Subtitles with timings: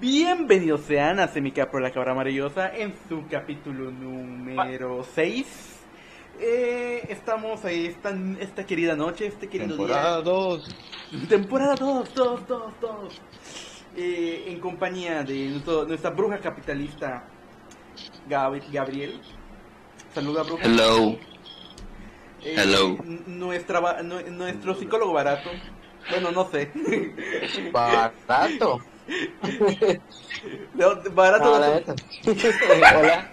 [0.00, 5.46] Bienvenidos sean a Semicapro la Cabra Maravillosa en su capítulo número 6.
[6.40, 10.22] Eh, estamos ahí esta, esta querida noche, este querido Temporada día.
[10.24, 10.76] 2.
[11.28, 13.20] Temporada 2, 2, 2, 2.
[13.96, 17.24] Eh, en compañía de nuestro- nuestra bruja capitalista
[18.28, 19.20] Gab- Gabriel.
[20.14, 20.62] Saluda, bruja.
[20.64, 21.18] Hello.
[22.48, 22.96] Eh, hello.
[23.04, 25.50] n- Nuestra, nuestro psicólogo barato.
[26.10, 26.70] Bueno, no sé.
[27.72, 28.80] Barato.
[30.74, 31.44] No, barato.
[31.44, 31.94] No, la no- neta.
[32.98, 33.30] Hola.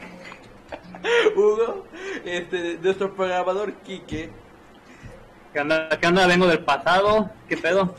[1.35, 1.85] Hugo,
[2.25, 4.29] este, nuestro programador Quique,
[5.53, 5.88] ¿Qué onda?
[6.02, 6.27] ¿Qué onda?
[6.27, 7.29] Vengo del pasado.
[7.47, 7.95] ¿Qué pedo?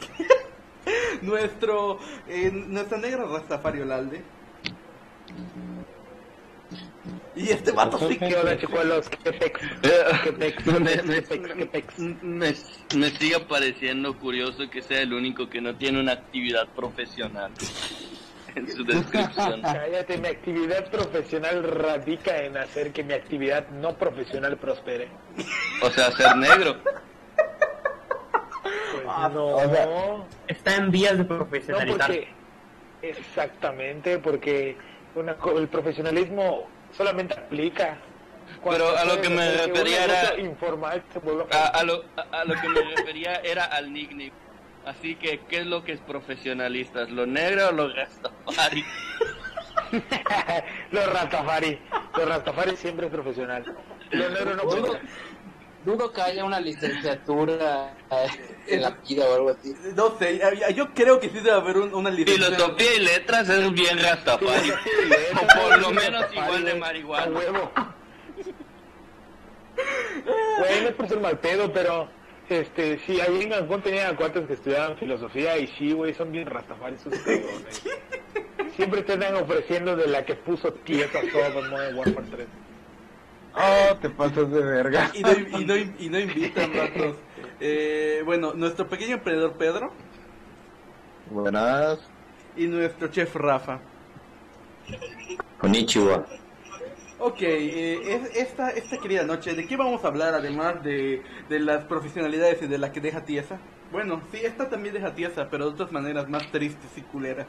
[1.22, 4.22] nuestro, eh, nuestra negra Rastafari Olalde.
[7.36, 9.08] Y este vato sí ¿Qué onda, chicuelos?
[9.10, 9.60] ¿Qué pex?
[10.24, 10.66] ¿Qué pex?
[10.66, 11.54] Me, ¿Qué pex?
[11.54, 11.98] ¿Qué pex?
[11.98, 12.54] me-
[12.96, 17.52] me sigue pareciendo curioso que sea el único que no tiene una actividad profesional
[18.54, 19.60] en su descripción.
[19.60, 25.08] Cállate, mi actividad profesional radica en hacer que mi actividad no profesional prospere.
[25.82, 26.76] O sea, ser negro.
[26.82, 26.94] Pues
[29.08, 32.12] Ah, no, o sea, no Está en vías de porque profesionalizar.
[33.02, 34.76] exactamente, porque
[35.14, 37.98] una co- el profesionalismo solamente aplica.
[38.62, 40.34] cuando Pero a lo que me refería era-
[41.52, 44.32] A, a lo, a, a lo que me refería era al nickname.
[44.84, 47.10] Así que, ¿qué es lo que es profesionalistas?
[47.10, 48.84] ¿Lo negro o lo rastafari?
[50.90, 51.78] los Rastafari,
[52.16, 53.64] los Rastafari siempre es profesional.
[54.10, 55.08] Los negros no Dudo, cuentan.
[55.84, 59.74] dudo que haya una licenciatura eh, en la vida o algo así.
[59.94, 60.40] No sé,
[60.74, 62.46] yo creo que sí debe haber un- una licencia.
[62.46, 64.70] Filosofía y letras es bien rastafari.
[65.34, 67.26] O por lo menos igual de A marihuana.
[67.38, 67.70] huevo.
[70.58, 72.08] Güey, no es por ser mal pedo, pero
[72.48, 76.46] este, sí, ahí en Cancún tenía cuates que estudiaban filosofía y sí, güey, son bien
[76.46, 77.82] rastafaris esos cabrones.
[78.76, 82.46] Siempre te están ofreciendo de la que puso tiesa todo en Modern Warfare 3.
[83.58, 85.10] Oh, te pasas de verga.
[85.14, 87.16] Y no, y no, y no invitan, vatos.
[87.58, 89.92] Eh, bueno, nuestro pequeño emprendedor Pedro
[91.30, 91.98] Buenas.
[92.54, 93.80] y nuestro chef Rafa.
[95.58, 96.26] Konnichiwa.
[97.18, 101.60] Ok, eh, es- esta, esta querida noche, ¿de qué vamos a hablar además de, de
[101.60, 103.58] las profesionalidades y de la que deja tiesa?
[103.90, 107.46] Bueno, sí, esta también deja tiesa, pero de otras maneras más tristes y culeras.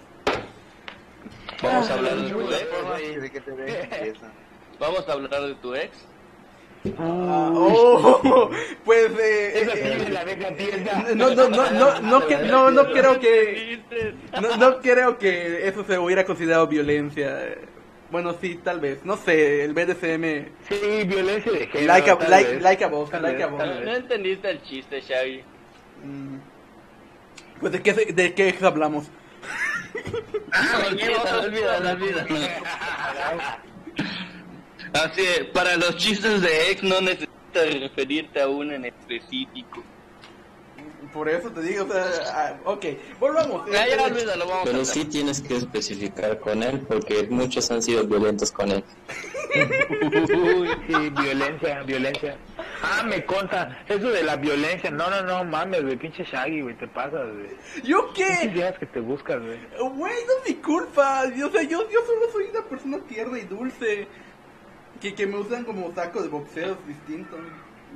[1.61, 2.69] Vamos a hablar de Muchas ex.
[2.71, 4.31] formas de que te dejen tiesa.
[4.79, 5.89] Vamos a hablar de tu ex.
[6.99, 8.49] Ah, oh,
[8.85, 10.23] pues eh, eh, la
[10.55, 11.03] tiesa.
[11.15, 13.79] no, no, no, no, no, que- no, no creo que
[14.41, 17.55] no, no creo que eso se hubiera considerado violencia.
[18.09, 19.03] Bueno, sí, tal vez.
[19.03, 20.45] No sé, el BDSM.
[20.69, 21.87] Sí, violencia de género.
[21.93, 22.61] Like a, tal like, vez.
[22.61, 23.67] like a boss, Tal like vez, a boss.
[23.83, 25.43] No entendiste el chiste, Xavi.
[26.05, 26.37] Mm.
[27.59, 29.07] Pues de qué, se- de qué ex hablamos.
[30.53, 32.27] Ah, olvídalo, olvídalo, olvídalo.
[34.93, 39.83] Así es, para los chistes de ex no necesitas referirte a uno en específico.
[41.13, 42.85] Por eso te digo, o sea, ah, ok,
[43.19, 43.69] volvamos.
[43.71, 44.85] Ya, ya, olvídalo, vamos a Pero hablar.
[44.85, 48.83] sí tienes que especificar con él porque muchos han sido violentos con él.
[49.55, 52.37] Uy, sí, violencia, violencia.
[52.83, 56.75] Ah, me conta, eso de la violencia, no, no, no, mames, güey, pinche Shaggy, güey,
[56.77, 57.49] te pasas, güey.
[57.83, 58.49] ¿Yo qué?
[58.53, 59.57] viejas que te buscas, güey.
[59.79, 61.23] Güey, no es mi culpa.
[61.23, 64.07] O sea, yo, yo solo soy una persona tierna y dulce.
[65.01, 67.37] Que, que me usan como saco de boxeo distinto.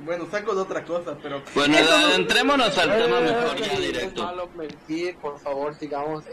[0.04, 1.42] Bueno, saco de otra cosa, pero...
[1.54, 4.48] Bueno, no- entrémonos al tema Eh, mejor ya malo directo.
[4.56, 6.24] mentir, por favor, sigamos.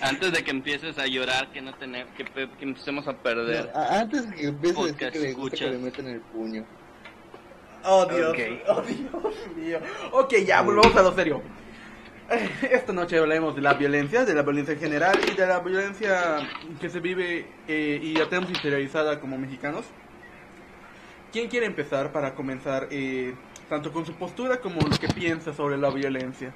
[0.00, 3.70] Antes de que empieces a llorar, que no tenemos, que, que empecemos a perder.
[3.74, 6.64] A- Antes que empieces a decir que le gusta que le metan el puño.
[7.84, 8.30] Oh, Dios.
[8.30, 8.38] Ok.
[8.68, 9.78] Oh, Dios mío.
[10.12, 11.40] Ok, ya, volvamos a lo serio.
[12.28, 15.60] Eh, Esta noche hablaremos de la violencia, de la violencia en general y de la
[15.60, 16.38] violencia
[16.80, 19.84] que se vive eh, y ya tenemos interiorizada como mexicanos.
[21.36, 23.34] ¿Quién quiere empezar para comenzar eh,
[23.68, 26.54] tanto con su postura como lo que piensa sobre la violencia?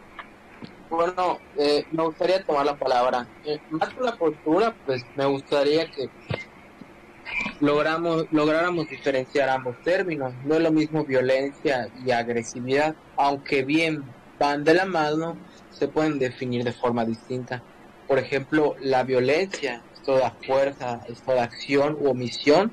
[0.88, 3.28] Bueno, eh, me gustaría tomar la palabra.
[3.44, 6.08] Eh, más que la postura, pues me gustaría que
[7.60, 10.32] logramos, lográramos diferenciar ambos términos.
[10.46, 14.02] No es lo mismo violencia y agresividad, aunque bien
[14.38, 15.36] van de la mano,
[15.68, 17.62] se pueden definir de forma distinta.
[18.08, 22.72] Por ejemplo, la violencia es toda fuerza, es toda acción u omisión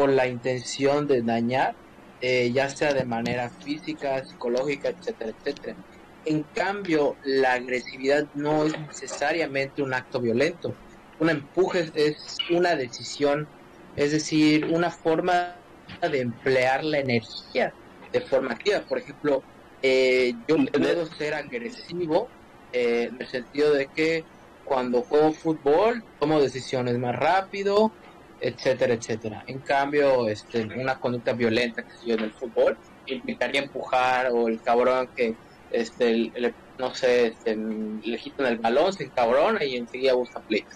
[0.00, 1.76] con la intención de dañar,
[2.20, 5.76] eh, ya sea de manera física, psicológica, etcétera, etcétera.
[6.24, 10.78] En cambio, la agresividad no es necesariamente un acto violento.
[11.18, 13.50] Un empuje es una decisión,
[13.94, 15.64] es decir, una forma
[16.00, 17.74] de emplear la energía
[18.12, 18.84] de forma activa.
[18.88, 19.44] Por ejemplo,
[19.82, 22.34] Eh, yo puedo ser agresivo
[22.72, 24.28] eh, en el sentido de que
[24.62, 27.96] cuando juego fútbol tomo decisiones más rápido,
[28.40, 29.44] etcétera, etcétera.
[29.46, 34.60] En cambio, este, una conducta violenta que yo en el fútbol implicaría empujar o el
[34.62, 35.34] cabrón que,
[35.70, 40.68] este, le- no sé, este, le quitan el balón, se encabrona y enseguida busca pleito.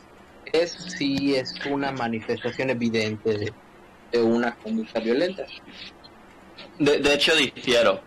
[0.53, 3.53] Eso sí es una manifestación evidente de,
[4.13, 5.47] de una conducta violenta.
[6.79, 8.03] De, de hecho, difiero.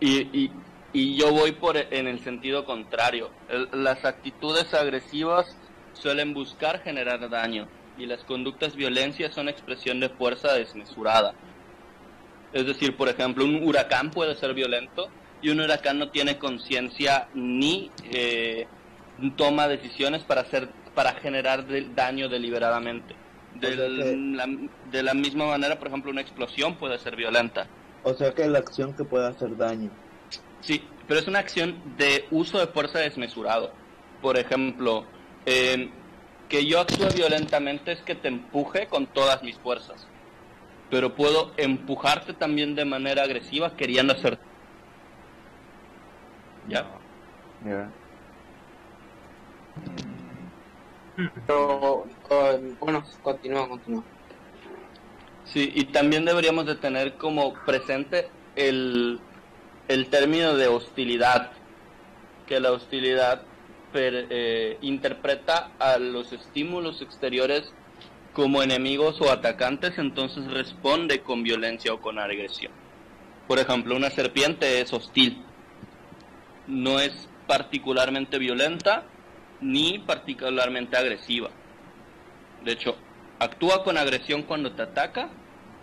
[0.00, 0.50] Y, y,
[0.92, 3.30] y yo voy por en el sentido contrario.
[3.48, 5.54] El- las actitudes agresivas
[5.92, 7.68] suelen buscar generar daño
[7.98, 11.34] y las conductas violencias son expresión de fuerza desmesurada.
[12.52, 15.08] Es decir, por ejemplo, un huracán puede ser violento
[15.42, 18.66] y un huracán no tiene conciencia ni eh,
[19.36, 23.14] toma decisiones para hacer para generar del- daño deliberadamente.
[23.54, 24.46] De, O sea que- la,
[24.90, 27.66] de la misma manera, por ejemplo, una explosión puede ser violenta.
[28.02, 29.90] O sea que la acción que puede hacer daño.
[30.60, 33.72] Sí, pero es una acción de uso de fuerza desmesurado.
[34.22, 35.04] Por ejemplo,
[35.46, 35.88] eh,
[36.48, 40.06] que yo actúe violentamente es que te empuje con todas mis fuerzas.
[40.90, 44.38] Pero puedo empujarte también de manera agresiva queriendo hacer...
[46.68, 46.86] ¿Ya?
[47.64, 47.90] Ya.
[51.46, 54.04] Pero, con- bueno, continúa, continúa.
[55.44, 59.18] Sí, y también deberíamos de tener como presente el,
[59.88, 61.50] el término de hostilidad,
[62.46, 63.42] que la hostilidad
[64.00, 67.72] eh, interpreta a los estímulos exteriores
[68.32, 72.72] como enemigos o atacantes, entonces responde con violencia o con agresión.
[73.46, 75.42] Por ejemplo, una serpiente es hostil,
[76.66, 79.04] no es particularmente violenta
[79.60, 81.50] ni particularmente agresiva.
[82.64, 82.96] De hecho,
[83.38, 85.30] actúa con agresión cuando te ataca,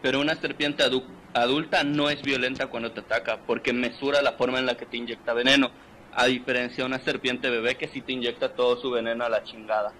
[0.01, 1.03] pero una serpiente adu-
[1.33, 4.97] adulta no es violenta cuando te ataca, porque mesura la forma en la que te
[4.97, 5.71] inyecta veneno,
[6.15, 9.43] a diferencia de una serpiente bebé que sí te inyecta todo su veneno a la
[9.43, 9.91] chingada.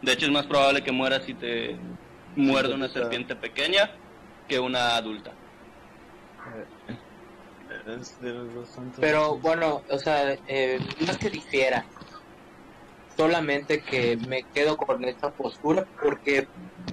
[0.00, 1.76] De hecho, es más probable que mueras si te
[2.34, 3.90] muerde una serpiente pequeña
[4.48, 5.32] que una adulta.
[8.66, 8.98] Santos.
[8.98, 11.84] Pero bueno, o sea, eh, no es que difiera,
[13.16, 16.48] solamente que me quedo con esta postura porque,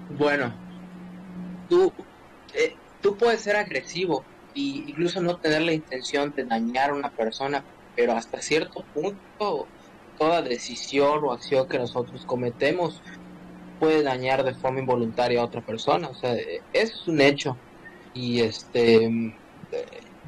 [0.09, 0.53] bueno,
[1.69, 1.93] tú,
[2.53, 4.23] eh, tú puedes ser agresivo
[4.57, 7.63] e incluso no tener la intención de dañar a una persona,
[7.95, 9.67] pero hasta cierto punto
[10.17, 13.01] toda decisión o acción que nosotros cometemos
[13.79, 17.57] puede dañar de forma involuntaria a otra persona, o sea, eso es un hecho
[18.13, 19.37] y este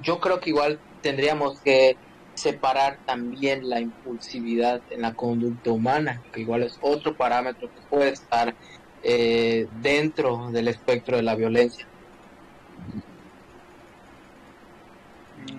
[0.02, 1.98] yo creo que igual tendríamos que
[2.36, 8.12] separar también la impulsividad en la conducta humana, que igual es otro parámetro que puede
[8.12, 8.56] estar
[9.02, 11.88] eh, dentro del espectro de la violencia.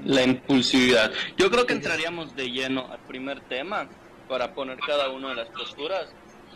[0.05, 1.13] La impulsividad.
[1.37, 3.89] Yo creo que entraríamos de lleno al primer tema
[4.29, 6.07] para poner cada una de las posturas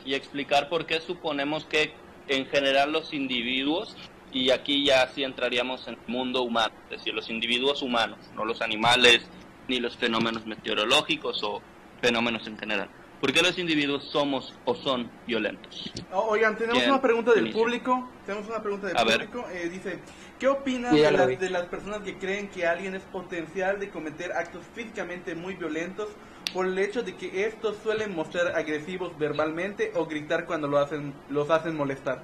[0.04, 1.92] y explicar por qué suponemos que
[2.28, 3.96] en general los individuos,
[4.32, 8.44] y aquí ya sí entraríamos en el mundo humano, es decir, los individuos humanos, no
[8.44, 9.26] los animales,
[9.68, 11.62] ni los fenómenos meteorológicos o
[12.00, 12.88] fenómenos en general.
[13.20, 15.90] ¿Por qué los individuos somos o son violentos?
[16.12, 17.62] Oigan, tenemos una pregunta del inicio.
[17.62, 18.10] público.
[18.26, 19.28] Tenemos una pregunta del A ver.
[19.30, 19.48] público.
[19.50, 19.98] Eh, dice,
[20.38, 23.78] ¿qué opinan Sí, de lo las, de las personas que creen que alguien es potencial
[23.80, 26.08] de cometer actos físicamente muy violentos
[26.52, 31.14] por el hecho de que estos suelen mostrar agresivos verbalmente o gritar cuando lo hacen,
[31.28, 32.22] los hacen molestar?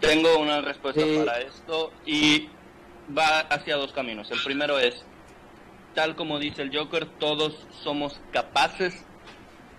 [0.00, 1.22] Tengo una respuesta Sí.
[1.24, 2.48] para esto y
[3.16, 4.30] va hacia dos caminos.
[4.30, 5.06] El primero es,
[5.94, 9.04] tal como dice el Joker, todos somos capaces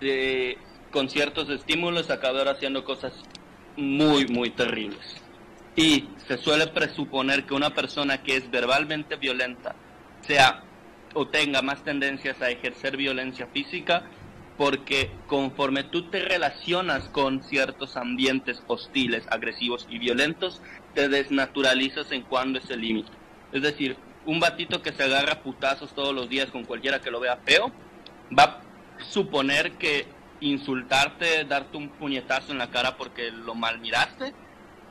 [0.00, 0.58] de,
[0.90, 3.12] con ciertos estímulos, acabar haciendo cosas
[3.76, 5.22] muy, muy terribles.
[5.76, 9.74] Y se suele presuponer que una persona que es verbalmente violenta
[10.22, 10.62] sea
[11.14, 14.04] o tenga más tendencias a ejercer violencia física
[14.56, 20.62] porque conforme tú te relacionas con ciertos ambientes hostiles, agresivos y violentos,
[20.94, 23.10] te desnaturalizas en cuándo es el límite.
[23.52, 27.20] Es decir, un batito que se agarra putazos todos los días con cualquiera que lo
[27.20, 27.70] vea feo,
[28.36, 28.60] va a
[29.10, 30.06] suponer que
[30.40, 34.32] insultarte, darte un puñetazo en la cara porque lo mal miraste,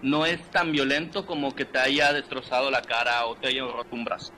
[0.06, 3.88] no es tan violento como que te haya destrozado la cara o te haya roto
[3.92, 4.32] un brazo.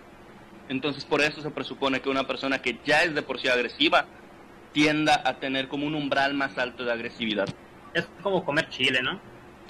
[0.69, 4.05] Entonces por eso se presupone que una persona que ya es de por sí agresiva
[4.71, 7.49] tienda a tener como un umbral más alto de agresividad.
[7.93, 9.19] Es como comer chile, ¿no?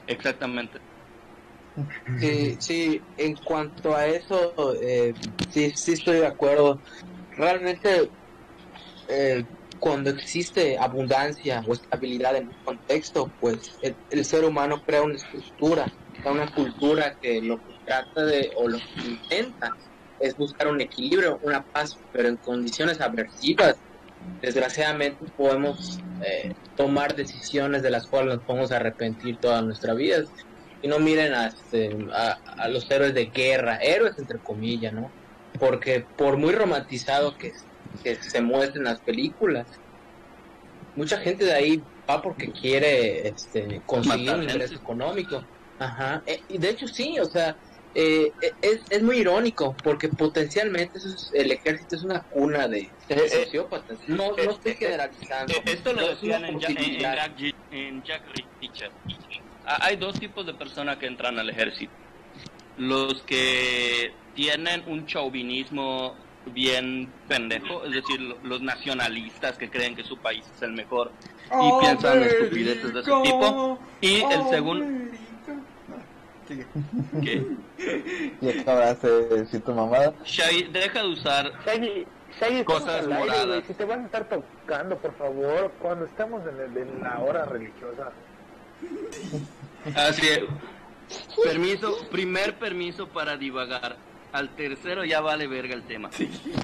[0.06, 0.80] Exactamente.
[2.20, 5.14] Sí, sí, en cuanto a eso, eh,
[5.52, 6.80] sí, sí estoy de acuerdo.
[7.32, 8.10] Realmente,
[9.10, 9.46] eh,
[9.80, 15.16] cuando existe abundancia o estabilidad en un contexto, pues el, el ser humano crea una
[15.16, 15.86] estructura,
[16.22, 19.72] crea una cultura que lo que trata de, o lo que intenta,
[20.20, 23.76] es buscar un equilibrio, una paz, pero en condiciones aversivas,
[24.42, 30.24] desgraciadamente podemos eh, tomar decisiones de las cuales nos podemos arrepentir toda nuestra vida.
[30.82, 35.12] Y no miren a, este, a, a los héroes de guerra, héroes entre comillas, ¿no?
[35.60, 37.52] Porque por muy romantizado que,
[37.98, 39.66] que se muestren las películas,
[40.96, 44.84] mucha gente de ahí va porque quiere este, conseguir Matar un ingreso gente.
[44.84, 45.44] económico.
[45.80, 46.24] Ajá.
[46.26, 47.56] Eh, y de hecho sí, o sea,
[47.94, 52.68] eh, eh, es, es muy irónico porque potencialmente eso es- el ejército es una cuna
[52.68, 53.98] de, de sociópatas.
[54.08, 55.54] No, eh, no estoy generalizando.
[55.54, 57.16] Eh, Esto lo No, decían en, Ja- en- en posibilidad.
[57.38, 58.22] Jack, en Jack
[58.62, 58.92] Reacher.
[59.66, 61.92] Ah, Hay dos tipos de personas que entran al ejército.
[62.78, 66.16] Los que tienen un chauvinismo
[66.54, 71.12] bien pendejo, es decir, lo- los nacionalistas que creen que su país es el mejor
[71.62, 73.80] y piensan estupideces de ese tipo.
[74.02, 74.86] Y el segundo...
[77.24, 77.46] ¿Qué?
[78.42, 80.14] Y acabas de decir tu mamada.
[80.26, 81.52] Shaggy, deja de usar...
[81.66, 82.06] Shaggy,
[82.40, 83.64] Shaggy, Cosas al aire, moradas.
[83.68, 87.46] Si te vas a estar tocando, por favor, cuando estamos en, el- en la hora
[87.46, 88.12] religiosa.
[89.96, 90.40] Así es.
[91.44, 93.96] Permiso, primer permiso para divagar.
[94.34, 96.10] Al tercero ya vale verga el tema.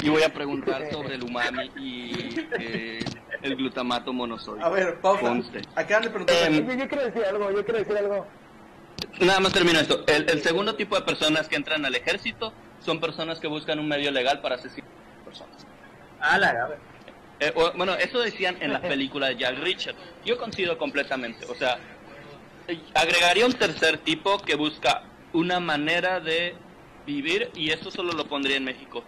[0.02, 3.00] Y voy a preguntar sobre el umami y eh,
[3.42, 4.66] el glutamato monosódico.
[4.66, 5.34] A ver, pausa.
[5.34, 6.36] De preguntar.
[6.46, 8.28] Em, Yo, yo quiero decir algo, yo quiero decir algo.
[9.22, 10.04] Nada más termino esto.
[10.08, 13.88] El, el segundo tipo de personas que entran al ejército son personas que buscan un
[13.88, 14.90] medio legal para asesinar
[15.26, 15.66] personas.
[16.20, 16.70] Ah, la
[17.40, 19.96] Eh, o- bueno, eso decían en la película de Jack Richard.
[20.26, 21.46] Yo coincido completamente.
[21.46, 21.78] O sea,
[22.68, 25.04] eh, agregaría un tercer tipo que busca
[25.34, 26.56] una manera de
[27.06, 29.04] vivir y eso solo lo pondría en México.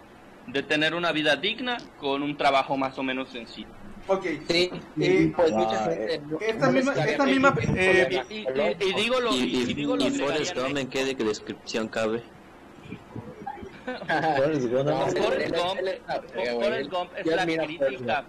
[0.46, 3.68] De tener una vida digna con un trabajo más o menos sencillo.
[4.06, 4.24] Ok.
[4.48, 6.26] Sí, y Eh, pues ah, mucha eh, gente.
[6.30, 8.46] no- esta no misma- esta misma, eh, Y, y-
[8.90, 12.22] y- digo lo, Y, y, digo lo Forrest Gump, ¿en qué de- descripción cabe?
[14.36, 15.80] Forrest Gump, No, Forrest Gump.
[16.62, 18.24] Forrest Gump es la crítica.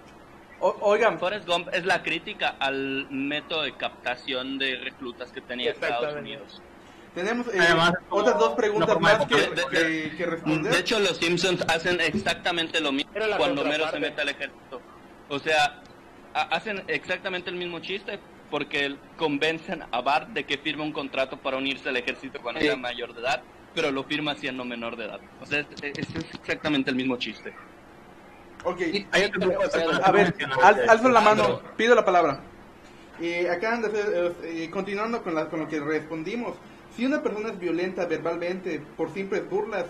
[0.60, 5.70] O- oigan, Forrest Gump es la crítica al método de captación de reclutas que tenía
[5.72, 6.16] Estados.
[6.16, 6.62] Unidos.
[7.18, 9.66] Tenemos eh, Además, otras dos preguntas más de- que, de-
[10.12, 10.72] que, que responder.
[10.72, 14.80] De hecho, los Simpsons hacen exactamente lo mismo Era cuando Homero se mete al ejército.
[15.30, 15.82] O sea,
[16.36, 18.20] ha- hacen exactamente el mismo chiste
[18.52, 22.68] porque convencen a Bart de que firme un contrato para unirse al ejército cuando Sí.
[22.68, 23.42] sea mayor de edad,
[23.74, 25.20] pero lo firma siendo menor de edad.
[25.42, 27.52] O sea, es, es- es exactamente el mismo chiste.
[28.64, 28.78] ok.
[28.92, 29.32] Sí, Hay
[30.04, 32.42] A ver, al- alzo la mano, pido la palabra.
[33.20, 36.56] Eh, acaban de hacer, eh, continuando con, la- con lo que respondimos,
[36.98, 39.86] si una persona es violenta verbalmente por simples burlas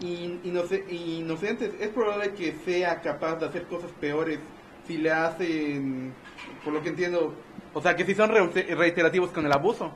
[0.00, 4.40] in- inoce- inocentes, es probable que sea capaz de hacer cosas peores
[4.86, 6.12] si le hacen,
[6.64, 7.34] por lo que entiendo,
[7.72, 9.92] o sea, que si son re- reiterativos con el abuso.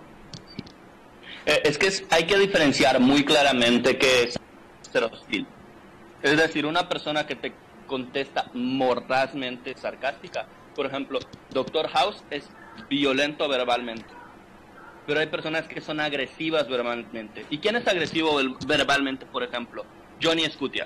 [1.46, 4.38] Eh, es que hay que diferenciar muy claramente qué es
[4.90, 5.46] ser hostil.
[6.22, 7.52] Es decir, una persona que te
[7.88, 10.46] contesta mordazmente sarcástica.
[10.76, 11.18] Por ejemplo,
[11.50, 12.48] Doctor House es
[12.88, 14.06] violento verbalmente.
[15.06, 17.44] Pero hay personas que son agresivas verbalmente.
[17.50, 19.84] ¿Y quién es agresivo verbalmente, por ejemplo?
[20.22, 20.84] Johnny Scutia.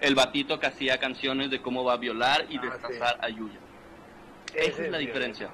[0.00, 3.58] El batito que hacía canciones de cómo va a violar y Ah, destazar a Yuya.
[4.54, 5.50] Esa es es la diferencia.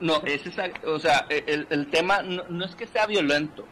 [0.00, 3.66] No, es esa, o sea, e, el, el tema no, no es que sea violento,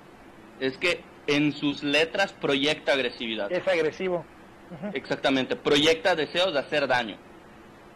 [0.60, 3.50] es que en sus letras proyecta agresividad.
[3.50, 4.24] Es agresivo.
[4.92, 7.16] Exactamente, proyecta deseos de hacer daño.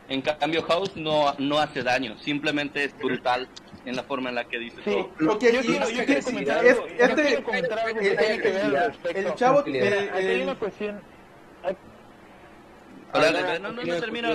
[0.08, 3.48] En cambio, House no, no hace daño, simplemente es brutal
[3.84, 5.32] en la forma en la que dice Sí, todo.
[5.34, 8.00] Ok, yo y- quiero, yo y- quiero comentar es- algo, yo este- quiero comentar algo
[8.00, 9.18] que el- tiene que ver al el- respecto.
[9.28, 11.02] el chavo, Mira, el- Aquí hay el- una cuestión.
[11.62, 11.76] hay-
[13.12, 14.28] Órale, Ahora, no, no, no, opinión, termina,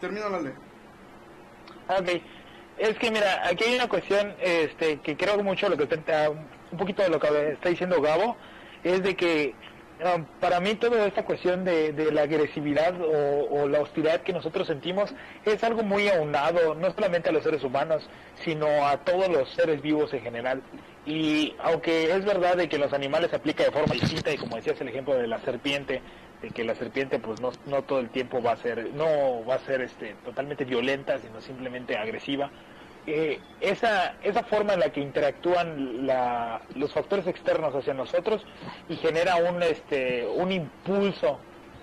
[0.00, 0.52] termino la ley.
[1.88, 2.08] Ah, Ok,
[2.78, 6.78] es que mira, aquí hay una cuestión este, que creo mucho lo que está, un
[6.78, 8.36] poquito de lo que está diciendo Gabo,
[8.84, 9.54] es de que
[10.40, 14.66] para mí toda esta cuestión de, de la agresividad o, o la hostilidad que nosotros
[14.66, 15.14] sentimos
[15.44, 19.82] es algo muy aunado, no solamente a los seres humanos, sino a todos los seres
[19.82, 20.62] vivos en general.
[21.06, 24.56] Y aunque es verdad de que los animales se aplica de forma distinta, y como
[24.56, 26.02] decías el ejemplo de la serpiente,
[26.42, 29.56] de que la serpiente pues no, no todo el tiempo va a ser, no va
[29.56, 32.50] a ser este, totalmente violenta, sino simplemente agresiva.
[33.06, 38.44] Eh, esa, esa forma en la que interactúan la- los factores externos hacia nosotros
[38.88, 41.38] y genera un, este, un impulso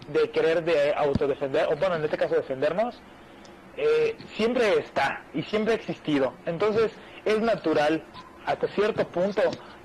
[0.10, 3.00] de querer de autodefender, o bueno, en este caso defendernos,
[3.76, 6.34] eh, siempre está y siempre ha existido.
[6.46, 6.92] Entonces
[7.26, 8.04] es natural
[8.46, 9.42] hasta cierto punto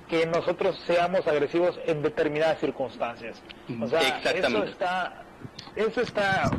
[0.09, 3.43] que nosotros seamos agresivos en determinadas circunstancias.
[3.83, 4.01] O sea,
[4.49, 5.22] eso está,
[5.77, 6.51] eso está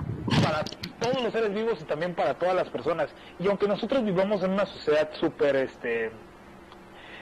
[0.43, 0.63] para
[0.99, 3.09] todos los seres vivos y también para todas las personas.
[3.39, 6.11] Y aunque nosotros vivamos en una sociedad súper, este,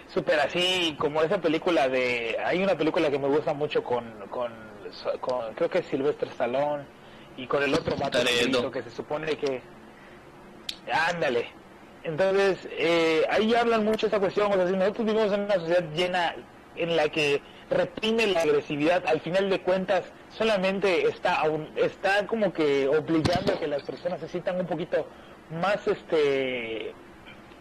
[0.07, 4.71] súper así, como esa película de, hay una película que me gusta mucho con, con
[5.55, 6.83] creo que es Silvestre Stallone
[7.37, 8.19] y con el otro vato
[8.71, 9.61] que se supone que
[10.91, 11.47] ándale
[12.03, 15.83] entonces eh, ahí hablan mucho esta cuestión o sea si nosotros vivimos en una sociedad
[15.93, 16.35] llena
[16.75, 21.43] en la que reprime la agresividad al final de cuentas solamente está
[21.75, 25.05] está como que obligando a que las personas se sientan un poquito
[25.61, 26.93] más este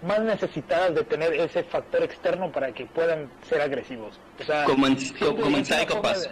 [0.02, 4.18] más necesitadas de tener ese factor externo para que puedan ser agresivos.
[4.40, 6.30] O sea Como en, como en de-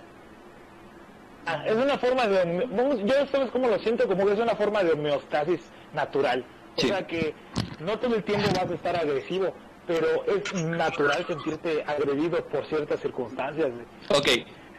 [1.47, 2.66] Ah, es una forma de
[3.04, 5.61] yo sabes cómo lo siento como que es una forma de homeostasis
[5.95, 6.45] natural.
[6.76, 6.88] O Sí.
[6.88, 7.35] sea que
[7.80, 9.52] no todo el tiempo vas a estar agresivo
[9.87, 13.71] pero es natural sentirte agredido por ciertas circunstancias
[14.11, 14.28] Ok,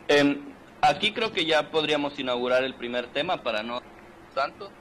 [0.08, 0.40] em,
[0.90, 3.82] aquí creo que ya podríamos inaugurar el primer tema para no
[4.34, 4.72] tanto.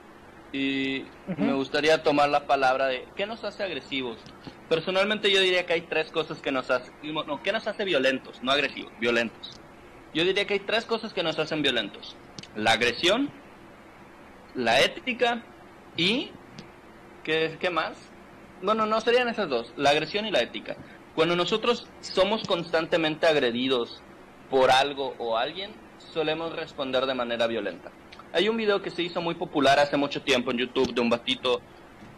[0.50, 1.42] Y Ujú.
[1.42, 4.16] me gustaría tomar la palabra de ¿qué nos hace agresivos?
[4.68, 8.42] Personalmente yo diría que hay tres cosas que nos hacen, no, ¿qué nos hace violentos?
[8.42, 9.60] No agresivos, violentos.
[10.14, 12.16] Yo diría que hay tres cosas que nos hacen violentos.
[12.56, 13.30] La agresión,
[14.54, 15.42] la ética
[15.96, 16.30] y...
[17.24, 17.98] ¿Qué, qué más?
[18.62, 20.76] Bueno, no serían esas dos, la agresión y la ética.
[21.14, 24.02] Cuando nosotros somos constantemente agredidos
[24.48, 25.72] por algo o alguien,
[26.12, 27.90] solemos responder de manera violenta.
[28.32, 31.08] Hay un video que se hizo muy popular hace mucho tiempo en YouTube de un
[31.10, 31.60] batito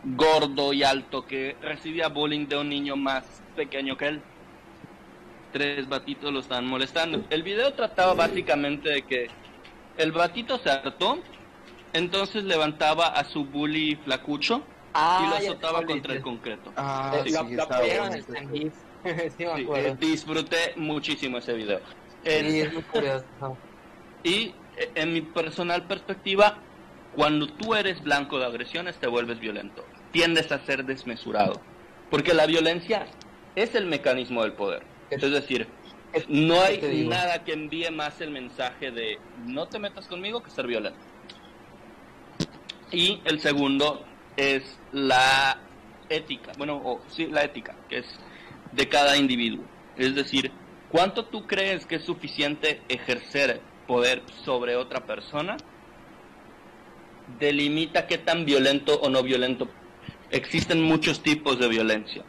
[0.03, 4.23] gordo y alto que recibía bullying de un niño más pequeño que él.
[5.53, 7.25] Tres batitos lo estaban molestando.
[7.31, 9.29] El video trataba básicamente de que
[9.99, 11.19] el batito se hartó,
[11.93, 14.63] entonces levantaba a su bully flacucho
[14.95, 16.73] y lo azotaba contra el concreto.
[16.77, 18.73] Ah, Eh, sí, en ese San Gis.
[19.05, 19.89] sí, me Sí, acuerdo.
[19.89, 21.81] eh, disfruté muchísimo ese video.
[22.25, 22.31] Sí,
[22.61, 23.25] es muy curioso.
[24.23, 26.59] Y eh, en mi personal perspectiva,
[27.15, 29.85] cuando tú eres blanco de agresiones te vuelves violento.
[30.12, 31.61] Tiendes a ser desmesurado.
[32.11, 33.07] Porque la violencia
[33.55, 34.83] es el mecanismo del poder.
[35.11, 35.67] Es decir,
[36.29, 40.50] no ¿qué hay nada que envíe más el mensaje de no te metas conmigo que
[40.50, 40.99] ser violento.
[42.93, 44.04] Y el segundo
[44.37, 45.59] es la
[46.09, 48.06] ética, bueno, o, sí, la ética, que es
[48.73, 49.65] de cada individuo.
[49.97, 50.50] Es decir,
[50.91, 55.57] ¿cuánto tú crees que es suficiente ejercer poder sobre otra persona?
[57.41, 59.67] Delimita qué tan violento o no violento.
[60.31, 62.23] Existen muchos tipos de violencia.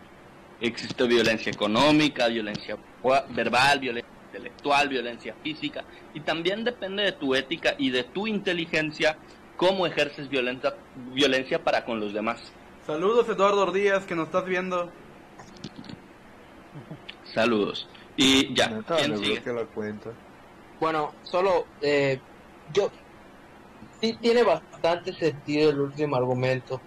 [0.60, 2.80] Existe violencia económica, violencia
[3.30, 5.84] verbal, violencia intelectual, violencia física.
[6.16, 9.18] Y también depende de tu ética y de tu inteligencia
[9.56, 10.76] cómo ejerces violenta,
[11.14, 12.42] violencia para con los demás.
[12.88, 14.90] Saludos Eduardo Díaz que nos estás viendo.
[17.36, 17.88] Saludos.
[18.18, 19.34] Y ya, ¿quién sigue?
[19.34, 20.10] bloqueé la cuenta.
[20.82, 22.18] Bueno, solo eh,
[22.74, 22.90] yo
[24.00, 26.82] sí tiene bastante sentido el último argumento.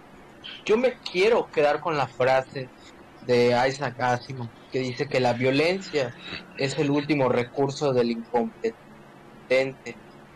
[0.66, 2.72] Yo me quiero quedar con la frase
[3.20, 6.12] de Isaac Asimov que dice que la violencia
[6.58, 8.74] es el último recurso del incompetente,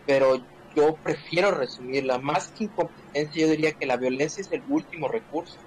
[0.05, 0.37] pero
[0.73, 5.59] yo prefiero resumirla más que incompetencia, yo diría que la violencia es el último recurso.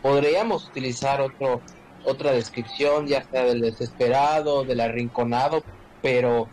[0.00, 1.64] Podríamos utilizar otro
[2.04, 5.62] otra descripción, ya sea del desesperado, del arrinconado,
[6.00, 6.48] pero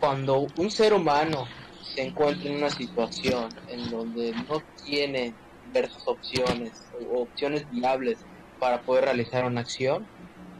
[0.00, 1.46] cuando un ser humano
[1.94, 5.34] se encuentra en una situación en donde no tiene
[5.66, 6.72] diversas opciones
[7.12, 8.18] o opciones viables
[8.58, 10.06] para poder realizar una acción,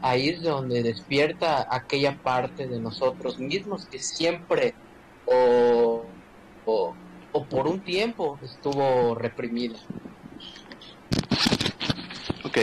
[0.01, 4.73] ahí es donde despierta aquella parte de nosotros mismos que siempre
[5.25, 6.03] o,
[6.65, 6.95] o,
[7.31, 9.77] o por un tiempo estuvo reprimida.
[12.43, 12.57] Ok,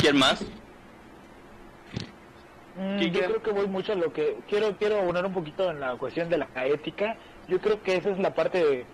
[0.00, 0.44] ¿quién más?
[2.80, 5.80] Mm, yo creo que voy mucho a lo que quiero quiero unir un poquito en
[5.80, 7.14] la cuestión de la ética.
[7.46, 8.86] Yo creo que esa es la parte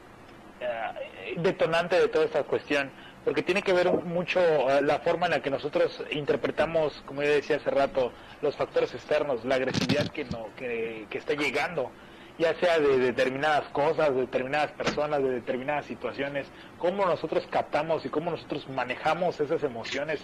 [0.60, 2.90] eh, detonante de toda esta cuestión,
[3.24, 7.28] porque tiene que ver mucho eh, la forma en la que nosotros interpretamos, como yo
[7.30, 8.10] decía hace rato,
[8.42, 11.92] los factores externos, la agresividad que no que, que está llegando,
[12.40, 18.08] ya sea de determinadas cosas, de determinadas personas, de determinadas situaciones, cómo nosotros captamos y
[18.08, 20.20] cómo nosotros manejamos esas emociones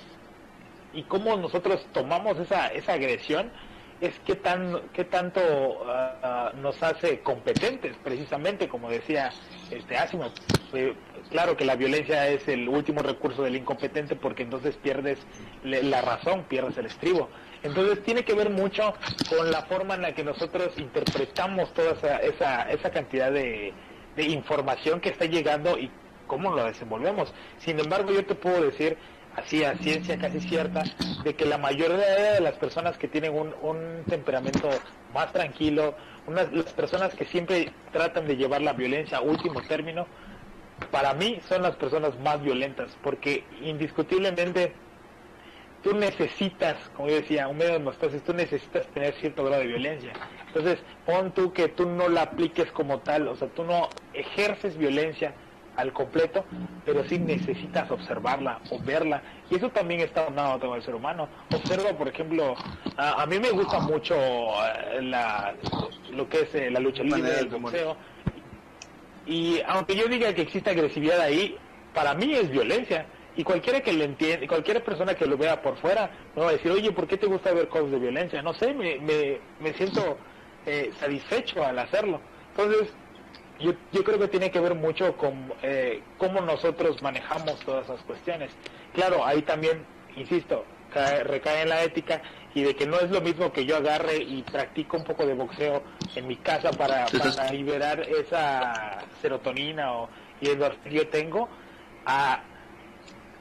[0.92, 3.50] y cómo nosotros tomamos esa, esa agresión
[4.00, 5.40] es qué tan qué tanto
[5.86, 9.30] ah, nos hace competentes precisamente como decía
[9.70, 10.32] este Asimov
[10.74, 10.94] Eh,
[11.30, 15.18] claro que la violencia es el último recurso del incompetente porque entonces pierdes
[15.62, 17.28] la razón pierdes el estribo.
[17.62, 18.94] Entonces tiene que ver mucho
[19.28, 23.72] con la forma en la que nosotros interpretamos toda esa esa, esa cantidad de,
[24.16, 25.90] de información que está llegando y
[26.26, 27.32] cómo lo desenvolvemos.
[27.58, 28.96] Sin embargo yo te puedo decir
[29.36, 30.82] así a ciencia casi cierta
[31.24, 34.68] de que la mayoría de las personas que tienen un, un temperamento
[35.14, 35.94] más tranquilo,
[36.26, 40.06] unas, las personas que siempre tratan de llevar la violencia a último término,
[40.90, 44.72] para mí son las personas más violentas, porque indiscutiblemente
[45.82, 49.68] tú necesitas, como yo decía, un medio de hemostasis, tú necesitas tener cierto grado de
[49.68, 50.12] violencia.
[50.46, 54.76] Entonces, pon tú que tú no la apliques como tal, o sea, tú no ejerces
[54.76, 55.34] violencia
[55.76, 56.44] al completo,
[56.84, 59.22] pero sí necesitas observarla o verla.
[59.50, 61.28] Y eso también está donado todo el ser humano.
[61.54, 62.54] Observa, por ejemplo,
[62.96, 65.54] a, a mí me gusta mucho eh, la,
[66.10, 67.96] lo que es eh, la lucha libre, el boxeo.
[69.26, 71.56] Y aunque yo diga que existe agresividad ahí,
[71.94, 73.06] para mí es violencia.
[73.34, 76.52] Y cualquiera que lo entienda, cualquier persona que lo vea por fuera, me va a
[76.52, 78.42] decir, oye, ¿por qué te gusta ver cosas de violencia?
[78.42, 80.18] No sé, me, me, me siento
[80.66, 82.20] eh, satisfecho al hacerlo.
[82.50, 82.92] Entonces,
[83.62, 88.02] yo, yo creo que tiene que ver mucho con eh, cómo nosotros manejamos todas esas
[88.04, 88.56] cuestiones.
[88.92, 92.22] Claro, ahí también, insisto, cae- recae en la ética
[92.54, 95.34] y de que no es lo mismo que yo agarre y practico un poco de
[95.34, 101.50] boxeo en mi casa para, para liberar esa serotonina o y endorfina que yo tengo
[102.04, 102.48] a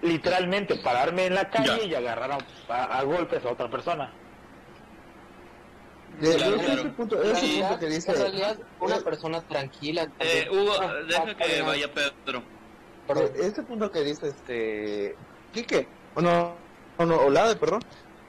[0.01, 1.88] literalmente pararme en la calle Ya.
[1.88, 4.20] y agarrar a, a- a golpes a otra persona.
[6.19, 6.95] De- Claro, ese claro.
[6.95, 8.12] punto, En ese realidad, punto que dice...
[8.12, 10.12] en realidad, una persona tranquila.
[10.19, 12.43] Eh, Hugo, Ah, deja ah, que ah, vaya Pedro.
[13.08, 13.26] perdón.
[13.36, 15.15] Eh, Este punto que dice este
[15.52, 16.56] Quique, o no,
[16.97, 17.82] o no, Olade, perdón,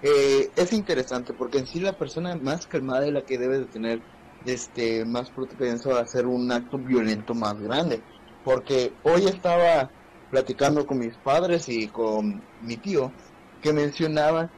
[0.03, 3.66] eh, es interesante porque en sí la persona más calmada es la que debe de
[3.66, 4.01] tener
[4.45, 8.03] este más propenso a hacer un acto violento más grande.
[8.45, 9.90] Porque hoy estaba
[10.31, 13.12] platicando con mis padres y con mi tío
[13.61, 14.51] que mencionaba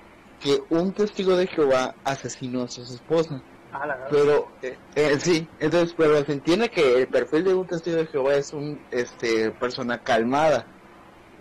[0.44, 3.40] que un testigo de Jehová asesinó a su esposa.
[3.72, 4.06] Ah, la.
[4.08, 8.06] Pero, eh, eh, sí, entonces, pero se entiende que el perfil de un testigo de
[8.06, 10.66] Jehová es un, este, persona calmada.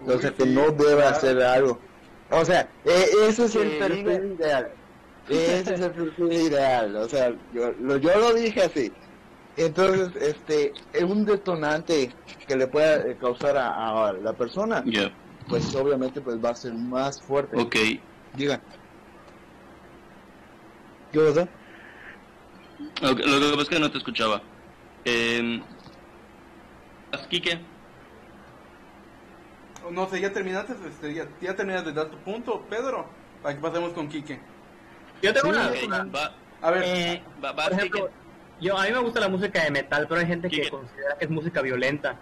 [0.08, 1.10] O sea, que sí, no debe claro.
[1.10, 1.80] hacer algo.
[2.32, 4.72] O sea, eh, ese es el perfil ideal.
[5.30, 6.96] Ese es el perfil ideal.
[6.96, 8.92] O sea, yo lo, yo lo dije así.
[9.58, 12.10] Entonces, este, es un detonante
[12.48, 14.84] que le pueda eh, causar a, a la persona,
[15.48, 17.62] pues obviamente pues va a ser más fuerte.
[17.62, 17.76] ok.
[18.36, 18.62] Diga.
[21.14, 21.48] ¿Qué pasa?
[23.04, 24.42] Ok, Lo que pasa es que no te escuchaba.
[25.06, 25.62] Eh,
[27.30, 27.60] Quique,
[29.92, 33.06] No sé, ya terminaste, este, ya, ya terminaste de dar tu punto, Pedro,
[33.42, 34.40] para que pasemos con Quique.
[35.22, 38.14] Yo tengo Sí, una va, A ver, Eh, va, va, por ejemplo, Quique.
[38.62, 40.70] yo, a mí me gusta la música de metal, pero hay gente que Quique.
[40.70, 42.18] considera que es música violenta.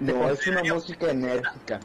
[0.00, 1.80] No, es una música enérgica.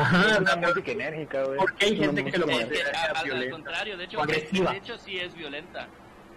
[0.00, 1.58] Ajá, Es una sea, música enérgica, güey.
[1.58, 4.70] ¿por qué hay gente que lo considera al, contrario, de hecho, O agresiva.
[4.72, 5.88] de hecho sí es violenta.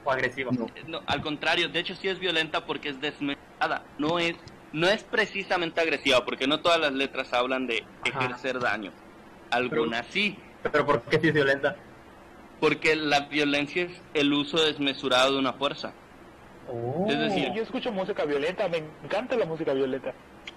[0.04, 0.52] o agresiva?
[0.76, 3.84] Eh, No, al contrario, de hecho sí es violenta porque es desmesurada.
[3.98, 4.36] No es,
[4.72, 8.26] no es precisamente agresiva, porque no todas las letras hablan de Ajá.
[8.26, 8.92] ejercer daño.
[9.52, 10.38] Algunas sí,
[10.72, 11.76] Pero ¿por qué sí es violenta?
[12.60, 15.94] porque la violencia es el uso desmesurado de una fuerza.
[16.72, 17.08] Oh.
[17.10, 20.14] Es decir, Yo escucho música violenta, me encanta la música violenta.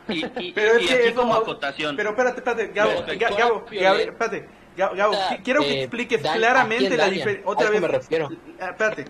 [0.09, 1.96] Y, y- Pero es que como acotación.
[1.96, 2.90] pero espérate, espérate, Gabo,
[3.38, 4.27] Gabo, Violenta.
[4.27, 7.48] Gabo, espérate, quiero que eh, expliques daña- ¿a claramente la diferencia.
[7.48, 8.29] Otra vez, me refiero.
[8.61, 9.05] Ah, espérate,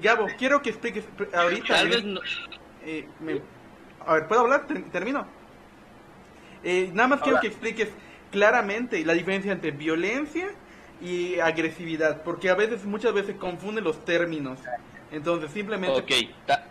[0.00, 1.66] Gabo, quiero que expliques ahorita.
[1.68, 2.20] Tal en- vez no-
[2.84, 3.40] eh, me-
[4.06, 4.66] a ver, ¿puedo hablar?
[4.66, 5.26] Ter- Termino.
[6.62, 7.88] Eh, nada más quiero que expliques
[8.30, 10.48] claramente la diferencia entre violencia
[11.02, 14.58] y agresividad, porque a veces, muchas veces confunden los términos.
[15.14, 15.98] Entonces, simplemente...
[15.98, 16.10] Ok,
[16.46, 16.66] ta-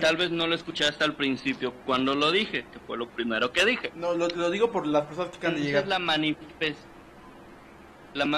[0.00, 3.52] tal vez no lo escuché hasta el principio cuando lo dije, que fue lo primero
[3.52, 3.92] que dije.
[3.94, 5.82] No, lo, lo digo por las personas que acaban de llegar.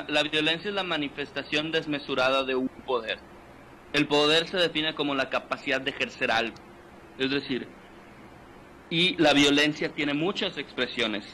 [0.09, 3.19] la violencia es la manifestación desmesurada de un poder.
[3.93, 6.57] El poder se define como la capacidad de ejercer algo.
[7.19, 7.67] Es decir,
[8.91, 11.25] y la violencia tiene muchas expresiones.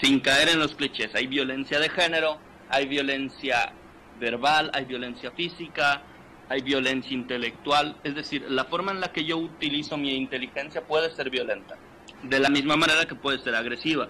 [0.00, 2.38] Sin caer en los clichés, hay violencia de género,
[2.70, 3.72] hay violencia
[4.18, 6.02] verbal, hay violencia física,
[6.48, 7.96] hay violencia intelectual.
[8.04, 11.76] Es decir, la forma en la que yo utilizo mi inteligencia puede ser violenta.
[12.22, 14.08] De la misma manera que puede ser agresiva.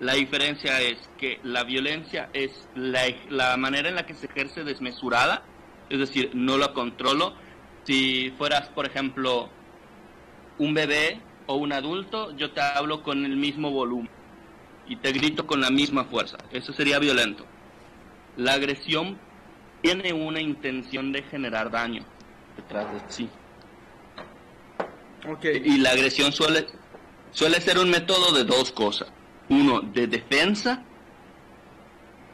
[0.00, 4.62] La diferencia es que la violencia es la, la manera en la que se ejerce
[4.62, 5.42] desmesurada,
[5.88, 7.34] es decir, no la controlo.
[7.84, 9.48] Si fueras, por ejemplo,
[10.58, 14.10] un bebé o un adulto, yo te hablo con el mismo volumen
[14.88, 16.38] y te grito con la misma fuerza.
[16.50, 17.46] Eso sería violento.
[18.36, 19.18] La agresión
[19.86, 22.02] tiene una intención de generar daño
[22.56, 23.28] detrás de sí.
[25.64, 26.66] Y la agresión suele,
[27.30, 29.08] suele ser un método de dos cosas.
[29.48, 30.82] Uno, de defensa.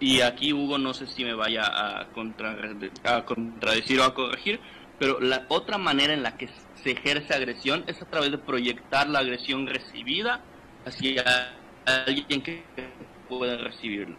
[0.01, 2.57] Y aquí Hugo no sé si me vaya a, contra-
[3.05, 4.59] a contradecir o a corregir,
[4.99, 6.49] pero la otra manera en la que
[6.83, 10.41] se ejerce agresión es a través de proyectar la agresión recibida
[10.87, 11.53] hacia
[11.85, 12.65] alguien que
[13.29, 14.17] pueda recibirlo.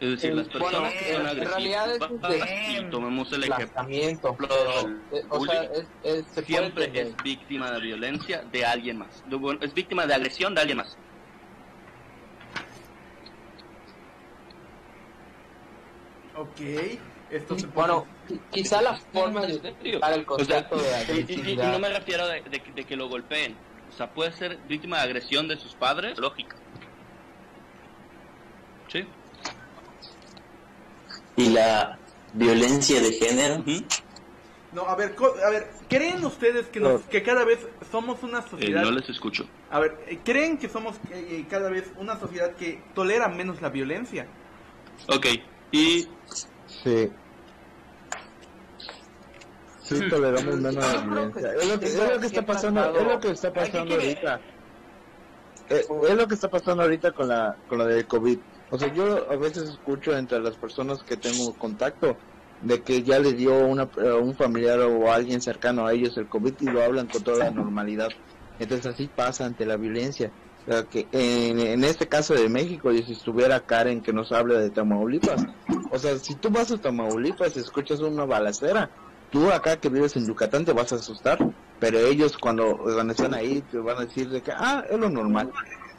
[0.00, 1.88] Es decir, las personas bueno, que son agresivas
[2.30, 7.72] es y tomemos el ejemplo del eh, o sea, es, es, se siempre es víctima
[7.72, 9.24] de violencia de alguien más.
[9.60, 10.96] Es víctima de agresión de alguien más.
[16.36, 16.60] Ok,
[17.30, 17.88] esto se puede...
[17.88, 18.06] Bueno,
[18.52, 22.28] quizá la forma de, para el concepto o sea, de y, y, no me refiero
[22.28, 23.56] de, de, de que lo golpeen.
[23.88, 26.54] O sea, puede ser víctima de agresión de sus padres, lógica.
[28.86, 29.04] Sí.
[31.38, 31.96] Y la
[32.34, 33.64] violencia de género.
[34.72, 38.40] No, a ver, co- a ver, ¿creen ustedes que, nos- que cada vez somos una
[38.40, 38.82] Eh, sociedad...
[38.82, 39.46] no les escucho.
[39.70, 43.70] A ver, eh, ¿creen que somos eh, cada vez una sociedad que tolera menos la
[43.70, 44.26] violencia?
[45.08, 45.26] Ok,
[45.72, 46.08] y
[46.66, 47.08] Sí.
[49.84, 51.52] Sí, toleramos menos la violencia.
[51.54, 53.88] Es lo que, es siempre- lo que está pasando, es lo que está pasando Ay,
[53.88, 54.40] ¿qué ahorita.
[55.70, 58.38] Eh, es lo que está pasando ahorita con la con lo del COVID.
[58.70, 62.18] O sea, yo a veces escucho entre las personas que tengo contacto
[62.60, 66.28] de que ya le dio una, a un familiar o alguien cercano a ellos el
[66.28, 68.08] COVID y lo hablan con toda la normalidad.
[68.58, 70.32] Entonces así pasa ante la violencia.
[70.66, 74.32] O sea, que en, en este caso de México, y si estuviera Karen que nos
[74.32, 75.46] habla de Tamaulipas,
[75.90, 78.90] o sea, si tú vas a Tamaulipas y escuchas una balacera,
[79.30, 81.38] tú acá que vives en Yucatán te vas a asustar,
[81.78, 85.08] pero ellos cuando, cuando están ahí te van a decir de que, ah, es lo
[85.08, 85.50] normal.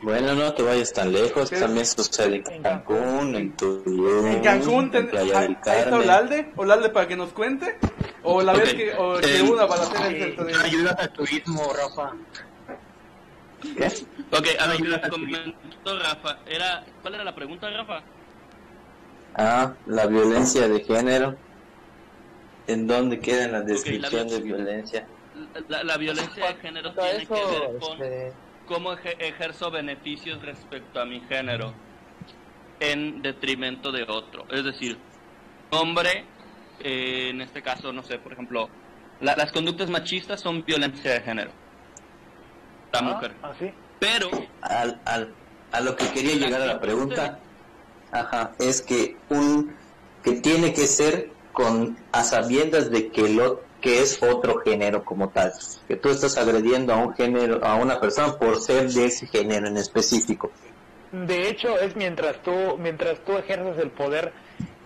[0.02, 5.02] Bueno, no te vayas tan lejos, también sucede en Cancún, en Tulum, En Cancún, ten-
[5.06, 6.00] en Playa ahí del ahí está Carmen.
[6.02, 7.78] Olalde, Olalde para que nos cuente,
[8.24, 10.56] o la vez que, o que eh, hubo una balacera en Sí, centro de...
[10.56, 12.14] ayudas al turismo, Rafa.
[14.32, 16.40] Ok, a ver, comentó Rafa.
[16.46, 18.04] Era, ¿Cuál era la pregunta, Rafa?
[19.36, 21.38] Ah, la violencia de género.
[22.68, 25.08] ¿En dónde queda en la descripción la- de violencia?
[25.68, 28.34] La, la violencia de género tiene que ver eso, con este,
[28.70, 31.74] cómo eje- ejerzo beneficios respecto a mi género
[32.80, 34.46] en detrimento de otro.
[34.50, 34.98] Es decir,
[35.72, 36.24] hombre,
[36.80, 38.70] eh, en este caso, no sé, por ejemplo,
[39.20, 41.52] la- las conductas machistas son violencia de género.
[42.94, 43.34] La mujer.
[43.44, 43.70] ¿Ah, sí?
[44.00, 44.30] Pero,
[44.62, 45.34] Al, al,
[45.74, 47.40] a lo que quería llegar a la pregunta,
[48.12, 49.76] ajá, es que un
[50.24, 55.30] que tiene que ser con a sabiendas de que lo que es otro género como
[55.30, 55.54] tal,
[55.88, 59.68] que tú estás agrediendo a un género, a una persona por ser de ese género
[59.68, 60.52] en específico.
[61.12, 64.32] De hecho, es mientras tú, mientras tú ejerces el poder,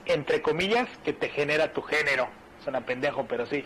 [0.06, 2.28] entre comillas, que te genera tu género.
[2.64, 3.66] Suena pendejo, pero sí.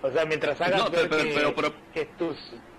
[0.00, 2.36] O sea, mientras hagas No, ver pero- que, pero- pero- que tus,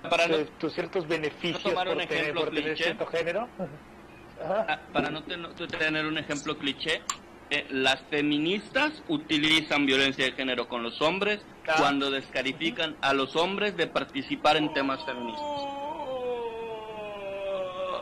[0.09, 3.47] Para no- tus, ciertos beneficios por tener, ejemplo por tener cierto género.
[4.41, 4.65] Ajá.
[4.69, 7.01] ah, para no tener un ejemplo cliché,
[7.51, 11.39] eh, las feministas utilizan violencia de género con los hombres
[11.77, 15.45] cuando descalifican a los hombres de participar en temas feministas.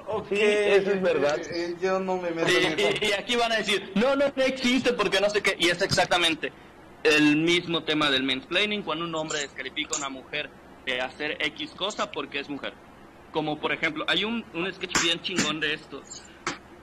[0.10, 1.38] Ok, Sí, eso es verdad.
[1.40, 2.90] eh, eh, yo no me meto Sí, en eso.
[3.02, 5.56] y, y aquí van a decir, no, no, no existe porque no sé qué.
[5.60, 6.52] Y es exactamente
[7.04, 10.50] el mismo tema del mansplaining cuando un hombre descalifica a una mujer
[10.86, 12.74] de hacer X cosa porque es mujer.
[13.32, 16.02] Como por ejemplo, hay un, un sketch bien chingón de esto,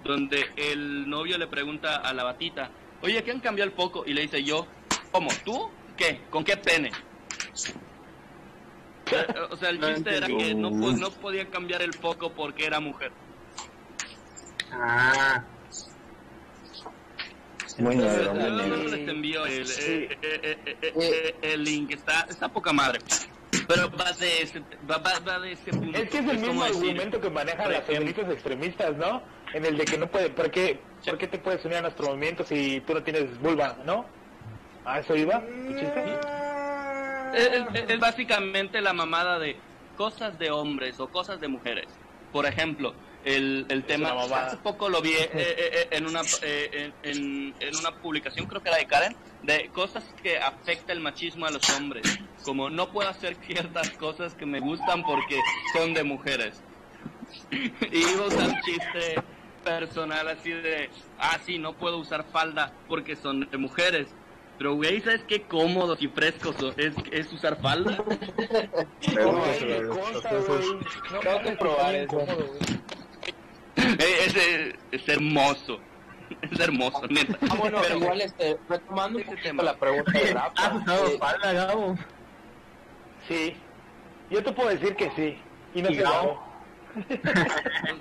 [0.05, 2.71] donde el novio le pregunta a la batita,
[3.03, 4.05] oye, ¿qué han cambiado el foco?
[4.07, 4.67] Y le dice yo,
[5.11, 5.29] ¿cómo?
[5.45, 5.71] ¿Tú?
[5.97, 6.21] ¿Qué?
[6.31, 6.91] ¿Con qué pene?
[9.11, 12.81] Eh, O sea, el chiste era que no, no podía cambiar el foco porque era
[12.81, 13.13] mujer.
[14.73, 15.45] Ah,
[17.79, 18.89] Muy negro, muy Luego negro.
[18.97, 22.99] les envío el, eh, eh, eh, eh, eh, el link, está, está poca madre.
[23.67, 25.97] Pero va de ese, va, va- de ese punto.
[25.99, 29.23] Es que es el mismo como decir, argumento que manejan las feministas extremistas, ¿no?
[29.53, 32.07] En el de que no puede, ¿por qué, ¿por qué te puedes unir a nuestro
[32.09, 34.05] movimiento si tú no tienes vulva, no?
[34.85, 35.43] ¿A eso iba?
[37.35, 39.57] Es, es- es básicamente la mamada de
[39.97, 41.87] cosas de hombres o cosas de mujeres.
[42.33, 44.11] Por ejemplo, el, el tema,
[44.49, 48.63] hace poco lo vi eh, eh, eh, en, una, eh, en- en una publicación, creo
[48.63, 52.19] que era de Karen, de cosas que afecta el machismo a los hombres.
[52.45, 55.39] Como no puedo hacer ciertas cosas que me gustan porque
[55.73, 56.61] son de mujeres.
[57.51, 59.15] y iba a usar un chiste
[59.65, 64.09] personal así de, ah, sí, no puedo usar falda porque son de mujeres.
[64.59, 68.05] Pero, güey, ¿sabes qué cómodos y frescos so- es, es usar falda?
[69.15, 69.43] No,
[71.21, 72.21] Tengo que probar eso.
[73.77, 74.37] es,
[74.93, 75.79] es hermoso.
[76.51, 77.39] Es hermoso, neta.
[77.51, 79.63] Ah, bueno, Pero, igual, este, retomando un tema.
[79.63, 81.99] la pregunta de ¿has Rafa, usado eh, falda, Gabo?
[83.29, 83.55] Sí.
[84.31, 85.39] Yo te puedo decir que sí.
[85.75, 86.05] Y no ¿Y te?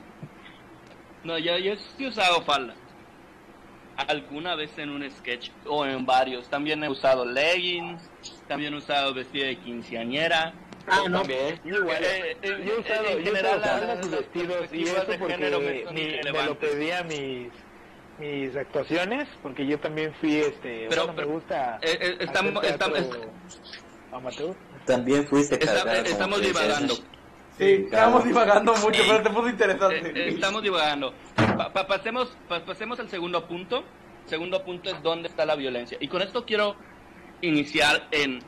[1.23, 2.73] No, yo, yo sí he usado falda.
[4.07, 6.49] Alguna vez en un sketch o en varios.
[6.49, 8.01] También he usado leggings.
[8.47, 10.53] También he usado vestido de quinceañera.
[10.87, 11.19] Ah, no.
[11.19, 11.61] también.
[11.63, 12.03] Yo igual.
[12.03, 15.93] Eh, eh, Yo he usado, en yo general, las- vestidos y eso porque me son
[15.95, 17.49] mi- me lo pedía mis
[18.19, 22.95] mis actuaciones porque yo también fui este Pero- bueno, pero- me gusta Eh, eh, teatro
[22.97, 23.17] estamos-
[24.11, 26.95] amateur También fuiste Está- cargada como estamos divagando.
[27.57, 29.07] Sí, estamos divagando mucho, Ey.
[29.09, 30.07] pero te puso interesante.
[30.09, 31.13] Eh, eh, estamos divagando.
[31.35, 33.83] Pa- pa- pasemos, pa- pasemos al segundo punto,
[34.25, 35.97] segundo punto es dónde está la violencia.
[36.01, 36.75] Y con esto quiero
[37.41, 38.39] iniciar en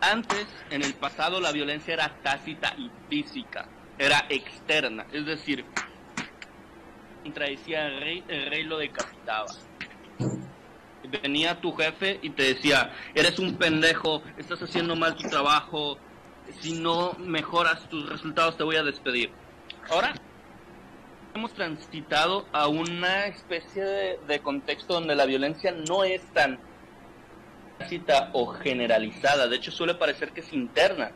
[0.00, 5.64] antes, en el pasado, la violencia era tácita y física, era externa, es decir,
[7.22, 9.48] contradecía el rey, el rey lo decapitaba.
[11.22, 15.98] Venía tu jefe y te decía, eres un pendejo, estás haciendo mal tu trabajo,
[16.60, 19.30] si no mejoras tus resultados te voy a despedir.
[19.90, 20.14] Ahora
[21.34, 23.84] hemos transitado a una especie
[24.26, 26.58] de, contexto donde la violencia no es tan
[27.78, 31.12] tácita o generalizada, de hecho suele parecer que es interna,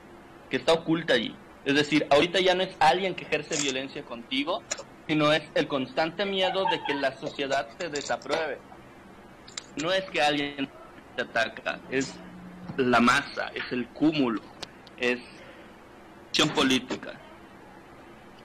[0.49, 1.35] que está oculta allí.
[1.65, 4.63] Es decir, ahorita ya no es alguien que ejerce violencia contigo,
[5.07, 8.59] sino es el constante miedo de que la sociedad te desapruebe.
[9.77, 10.69] No es que alguien
[11.17, 12.15] te ataca, es
[12.77, 14.41] la masa, es el cúmulo,
[14.99, 15.19] es
[16.29, 17.13] acción política.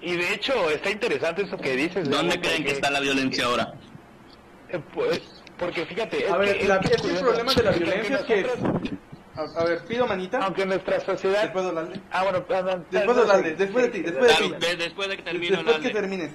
[0.02, 2.10] Y de hecho, está interesante eso que dices.
[2.10, 3.74] ¿Dónde creen que está la violencia ahora?
[4.70, 7.64] eh, Pues, porque fíjate, es A ver, que- la- es que es el problema de
[7.64, 8.42] la violencia es que...
[8.44, 8.92] nosotros-
[9.36, 10.40] A, a ver, pido manita.
[10.40, 11.44] Aunque nuestra sociedad...
[11.44, 12.02] Después de hablarle.
[12.12, 14.76] Ah, bueno, perdón, Después de hablarle, después de ti, después de ti.
[14.78, 16.32] Después de que termine Después que termines.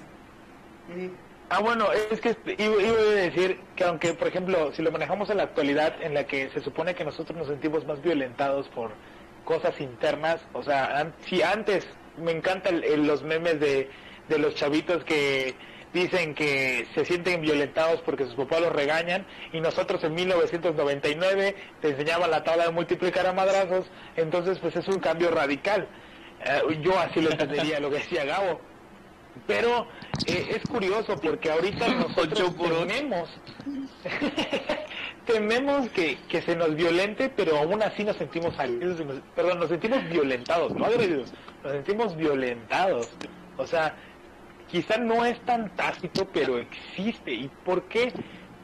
[1.48, 5.28] Ah, bueno, es que iba, iba a decir que aunque, por ejemplo, si lo manejamos
[5.28, 8.92] en la actualidad, en la que se supone que nosotros nos sentimos más violentados por
[9.44, 13.90] cosas internas, o sea, an- si antes me encantan los memes de,
[14.28, 15.54] de los chavitos que
[15.92, 21.88] dicen que se sienten violentados porque sus papás los regañan y nosotros en 1999 te
[21.90, 25.86] enseñaban la tabla de multiplicar a madrazos, entonces pues es un cambio radical.
[26.46, 28.58] Eh, yo así lo entendería lo que decía Gabo.
[29.46, 29.86] Pero
[30.26, 33.28] eh, es curioso porque ahorita nosotros tememos,
[35.26, 39.68] tememos que, que se nos violente, pero aún así nos sentimos agredidos, nos- perdón, nos
[39.68, 43.08] sentimos violentados, no agredidos, nos sentimos violentados.
[43.56, 43.94] O sea,
[44.70, 47.32] quizá no es tan tácito, pero existe.
[47.32, 48.12] ¿Y por qué?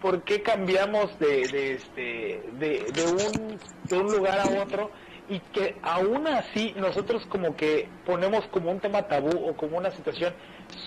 [0.00, 4.90] ¿Por qué cambiamos de, de, este, de, de un, de un lugar a otro
[5.28, 9.90] y que aún así nosotros como que ponemos como un tema tabú o como una
[9.90, 10.34] situación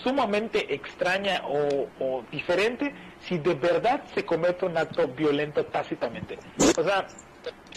[0.03, 6.37] sumamente extraña o, o diferente si de verdad se comete un acto violento tácitamente?
[6.77, 7.07] O sea,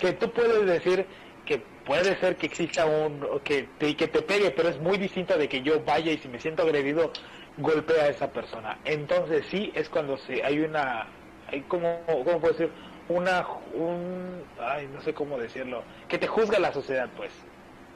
[0.01, 1.07] que tú puedes decir
[1.45, 5.37] que puede ser que exista un que te, que te pegue, pero es muy distinta
[5.37, 7.13] de que yo vaya y si me siento agredido
[7.59, 8.79] golpee a esa persona.
[8.85, 11.09] Entonces sí es cuando se hay una
[11.47, 12.71] hay como cómo puedo decir
[13.09, 17.31] una un ay no sé cómo decirlo que te juzga la sociedad pues.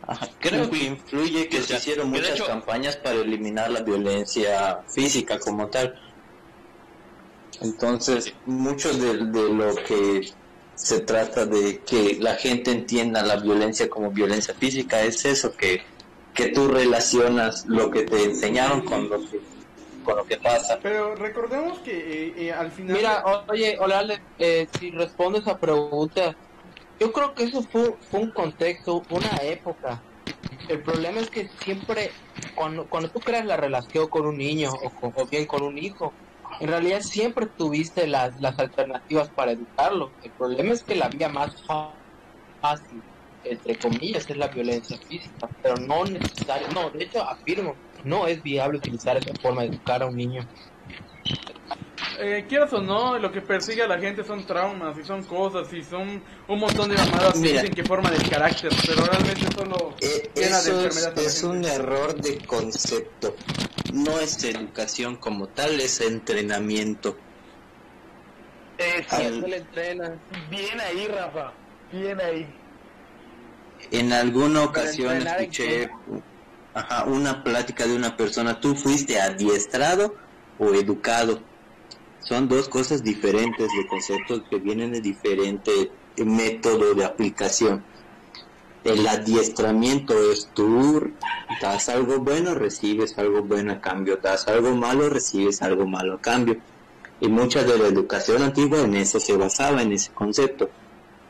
[0.06, 5.38] Ajá, Creo que influye que se hicieron muchas hecho- campañas para eliminar la violencia física
[5.38, 5.94] como tal.
[7.60, 10.30] Entonces, mucho de, de lo que
[10.74, 15.82] se trata de que la gente entienda la violencia como violencia física es eso, que,
[16.34, 19.40] que tú relacionas lo que te enseñaron con lo que,
[20.08, 20.78] con lo que pasa.
[20.82, 22.96] Pero recordemos que eh, eh, al final...
[22.96, 26.34] Mira, oye, Olale, eh, si respondes a pregunta,
[26.98, 30.02] yo creo que eso fue, fue un contexto, una época.
[30.66, 32.12] El problema es que siempre,
[32.54, 35.76] cuando, cuando tú creas la relación con un niño o, con- o bien con un
[35.76, 36.16] hijo,
[36.60, 40.14] en realidad siempre tuviste las, las alternativas para educarlo.
[40.22, 41.52] El problema es que la vía más
[42.60, 43.04] fácil,
[43.42, 48.42] entre comillas, es la violencia física, pero no necesario, no, de hecho afirmo, no es
[48.42, 50.46] viable utilizar esa forma de educar a un niño.
[52.20, 55.72] Eh, quieras o no, lo que persigue a la gente son traumas y son cosas
[55.72, 59.94] y son un montón de mamadas que dicen que forman el carácter, pero realmente solo
[60.00, 63.36] Eh, llena de eso es, es un error de concepto.
[63.92, 67.16] No es educación como tal, es entrenamiento.
[68.78, 70.14] Eh, sí, Al- Se le entrena.
[70.50, 71.52] bien ahí Rafa,
[71.92, 72.46] bien ahí.
[73.92, 75.88] En alguna ocasión en escuché
[76.78, 80.14] ajá, una plática de una persona, ¿tú fuiste adiestrado
[80.58, 81.40] o educado?
[82.20, 87.82] Son dos cosas diferentes de conceptos que vienen de diferente método de aplicación.
[88.84, 91.12] El adiestramiento es tú
[91.60, 96.20] das algo bueno, recibes algo bueno a cambio, das algo malo, recibes algo malo a
[96.20, 96.58] cambio.
[97.20, 100.70] Y mucha de la educación antigua en eso se basaba, en ese concepto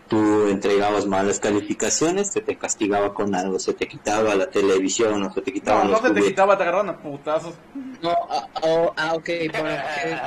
[0.08, 5.32] tú entregabas malas calificaciones, se te castigaba con algo, se te quitaba la televisión o
[5.32, 7.60] se te No, quitaban no los se te quitaba, te agarraron a putazos.
[8.02, 9.68] No, ah, oh, ah, ok, bueno,
[10.04, 10.20] eh,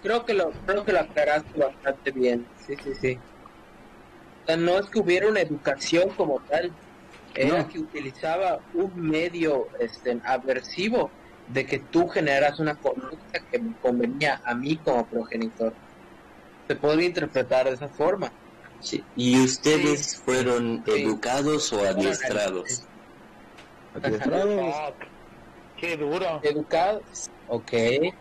[0.00, 2.50] creo que lo creo que lo aclaraste bastante bien.
[2.56, 3.24] Sí, sí, sí.
[4.42, 6.76] O sea, no es que hubiera una educación como tal,
[7.34, 7.68] era No.
[7.68, 14.40] que utilizaba un medio este, aversivo de que tú generas una conducta que me convenía
[14.44, 15.78] a mí como progenitor.
[16.68, 18.34] Se podría interpretar de esa forma.
[18.80, 19.04] Sí.
[19.16, 21.02] ¿Y ustedes fueron Sí.
[21.02, 22.84] educados o adiestrados?
[23.92, 24.94] Fuck,
[25.76, 26.40] qué duro.
[26.42, 27.70] Educados, ok,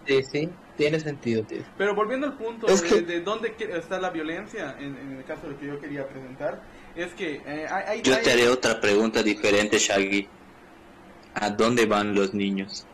[0.08, 0.50] sí, sí.
[0.78, 1.62] tiene sentido, tío.
[1.78, 5.24] Pero volviendo al punto Es de, que- de dónde está la violencia, en, en el
[5.26, 6.62] caso de lo que yo quería presentar,
[6.96, 10.28] es que eh, hay, Yo hay- te haré otra pregunta diferente, Shaggy.
[11.36, 12.86] ¿A dónde van los niños?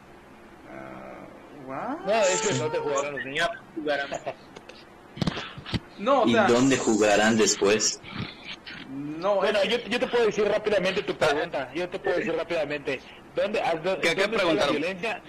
[1.67, 1.97] ¿what?
[2.05, 3.49] No, es que no te jugaron los niños.
[5.97, 8.01] No, o ¿Y sea, dónde jugarán después?
[8.89, 11.71] no, Bueno, es- yo, yo te puedo decir rápidamente tu pregunta.
[11.73, 12.99] Yo te puedo decir rápidamente.
[13.35, 14.75] ¿Dónde, a- dó- ¿Qué- qué dónde está la preguntaron?
[14.75, 15.21] violencia?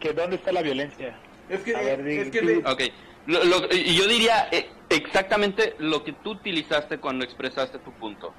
[0.00, 1.18] ¿Que ¿Dónde está la violencia?
[1.48, 2.82] es que, a ver, es que tú- de- Ok,
[3.26, 8.32] lo- lo- yo diría eh, exactamente lo que tú utilizaste cuando expresaste tu punto.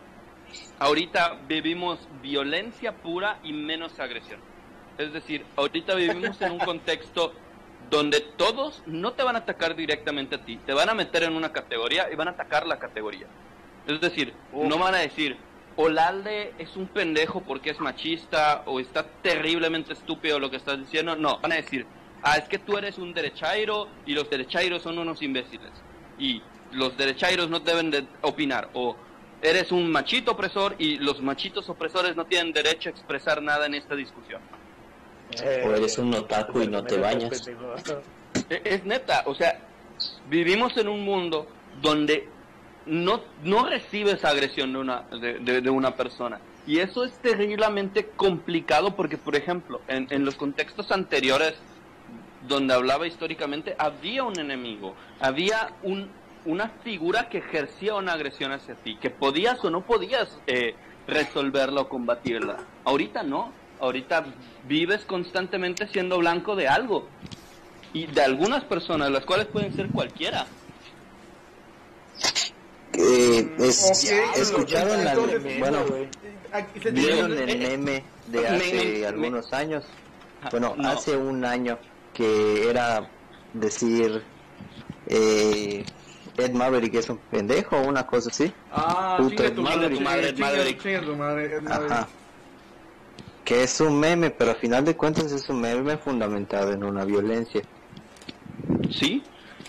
[0.80, 4.40] Ahorita vivimos violencia pura y menos agresión.
[4.98, 7.34] Es decir, ahorita vivimos en un contexto
[7.90, 11.36] donde todos no te van a atacar directamente a ti, te van a meter en
[11.36, 13.28] una categoría y van a atacar la categoría.
[13.88, 15.38] Es decir, no van a decir,
[15.78, 21.16] Olalde es un pendejo porque es machista o está terriblemente estúpido lo que estás diciendo.
[21.16, 21.86] No, van a decir,
[22.24, 25.72] ah, es que tú eres un derechairo y los derechairos son unos imbéciles.
[26.18, 28.70] Y los derechairos no deben de opinar.
[28.74, 28.96] O
[29.42, 33.76] eres un machito opresor y los machitos opresores no tienen derecho a expresar nada en
[33.76, 34.42] esta discusión.
[35.66, 37.44] O eres un otaku y no te bañas.
[38.50, 39.60] E- Es neta, o sea,
[40.30, 41.48] vivimos en un mundo
[41.82, 42.28] donde
[42.86, 46.40] no, no recibes agresión de una, de, de- de una persona.
[46.68, 51.56] Y eso es terriblemente complicado porque, por ejemplo, en, en los contextos anteriores
[52.48, 56.12] donde hablaba históricamente, había un enemigo, había un,
[56.46, 60.76] una figura que ejercía una agresión hacia ti, que podías o no podías eh,
[61.08, 62.58] resolverla o combatirla.
[62.84, 64.26] Ahorita no, ahorita
[64.68, 67.08] vives constantemente siendo blanco de algo
[67.94, 70.46] y de algunas personas, las cuales pueden ser cualquiera.
[72.94, 75.16] Eh, es- Ok, ¿Escucharon la,
[75.60, 75.80] bueno,
[76.94, 79.84] vieron el meme de hace me- me- algunos años?
[80.42, 80.90] Ah, Bueno, no.
[80.90, 81.78] hace un año
[82.14, 83.10] que era
[83.54, 84.24] decir
[85.08, 85.84] eh,
[86.38, 88.52] Ed Maverick es un pendejo o una cosa así.
[88.72, 89.18] Ah,
[90.34, 90.76] chinga, madre.
[90.78, 91.86] chinga tu madre, madre.
[91.90, 92.08] Ajá.
[93.46, 97.06] Que es un meme, pero al final de cuentas es un meme fundamentado en una
[97.06, 97.62] violencia.
[98.90, 99.24] Sí,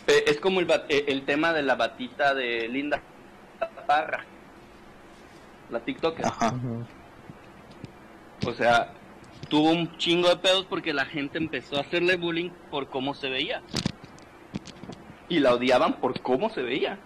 [0.08, 3.02] Eh, es como el, eh, el tema de la batita de Linda
[3.88, 4.24] Parra,
[5.68, 6.24] la TikToker.
[6.24, 6.54] Ajá.
[8.46, 8.92] O sea,
[9.48, 13.28] tuvo un chingo de pedos porque la gente empezó a hacerle bullying por cómo se
[13.28, 13.62] veía.
[15.28, 17.00] Y la odiaban por cómo se veía.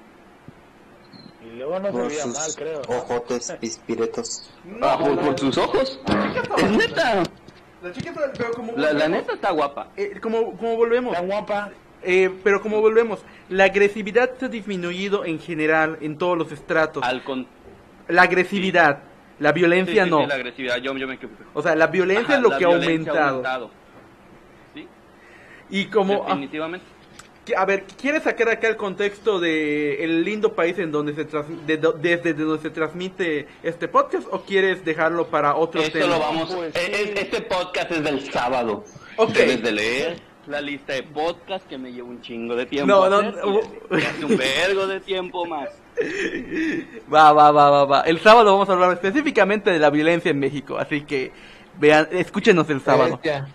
[1.53, 2.83] Y luego no se Por veía sus mal, creo.
[2.89, 4.51] ojotes pispiretos.
[4.65, 6.01] No, Ah, por, la- por sus ojos.
[6.07, 7.23] la está Es neta.
[7.83, 9.89] La chica está, pero como La, la neta está guapa.
[9.97, 11.71] eh, como, como volvemos, Tan guapa.
[12.03, 17.03] eh, pero como volvemos, la agresividad se ha disminuido en general en todos los estratos.
[17.03, 17.47] Al con...
[18.09, 18.99] La agresividad,
[19.39, 20.21] la sí, violencia sí, no.
[20.21, 20.77] sí, la agresividad.
[20.79, 21.19] Yo, yo me.
[21.55, 23.71] O sea, la violencia Ajá, es lo la que ha aumentado.
[24.75, 24.87] Sí,
[25.71, 26.85] Y como, ah, definitivamente.
[26.87, 27.00] que-
[27.57, 31.77] a ver, ¿quieres sacar acá el contexto de el lindo país en donde se de
[32.01, 36.15] desde donde se transmite este podcast o quieres dejarlo para otro Esto tema?
[36.15, 36.55] lo vamos.
[36.55, 36.93] Pues, e- sí.
[36.93, 38.85] e- Este podcast es del sábado.
[39.17, 39.31] Ok.
[39.33, 42.87] Debes de leer la lista de podcast que me lleva un chingo de tiempo.
[42.93, 43.61] No, hacer, no, no.
[44.27, 45.69] un vergo de tiempo más.
[47.13, 48.01] Va, va, va, va, va.
[48.03, 51.31] El sábado vamos a hablar específicamente de la violencia en México, así que
[51.79, 53.13] vean, escúchenos el sábado.
[53.23, 53.49] Bestia.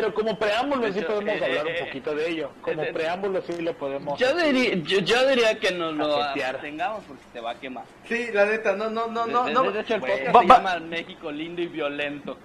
[0.00, 2.50] Pero como preámbulo sí Yo- podemos eh, hablar eh, un poquito de ello.
[2.62, 4.18] Como eh, preámbulo sí lo podemos.
[4.18, 6.18] Yo diría, yo, yo diría que nos lo
[6.60, 7.84] tengamos porque te va a quemar.
[8.06, 9.70] Sí, la neta, no, no, no, no, de, no.
[9.72, 12.36] de hecho, el podcast Va- se va- llama México lindo y violento.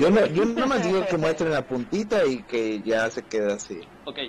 [0.00, 3.54] Yo, me, yo nada más digo que muestren la puntita y que ya se queda
[3.54, 3.80] así.
[4.04, 4.18] Ok.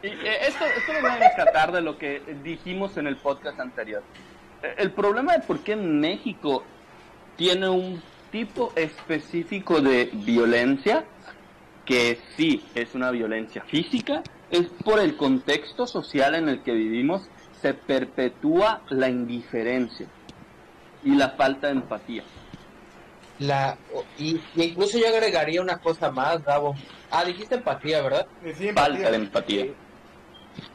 [0.00, 3.58] Y, eh, esto, esto lo voy a rescatar de lo que dijimos en el podcast
[3.58, 4.02] anterior.
[4.62, 6.62] Eh, El problema de por qué México
[7.36, 8.00] tiene un
[8.30, 11.04] tipo específico de violencia,
[11.84, 17.28] que sí es una violencia física, es por el contexto social en el que vivimos,
[17.60, 20.06] se perpetúa la indiferencia
[21.04, 22.24] y la falta de empatía.
[23.40, 23.78] La,
[24.18, 26.74] y, y incluso yo agregaría una cosa más, Gabo.
[27.10, 28.26] Ah, dijiste empatía, ¿verdad?
[28.58, 29.66] Sí, Falta de empatía.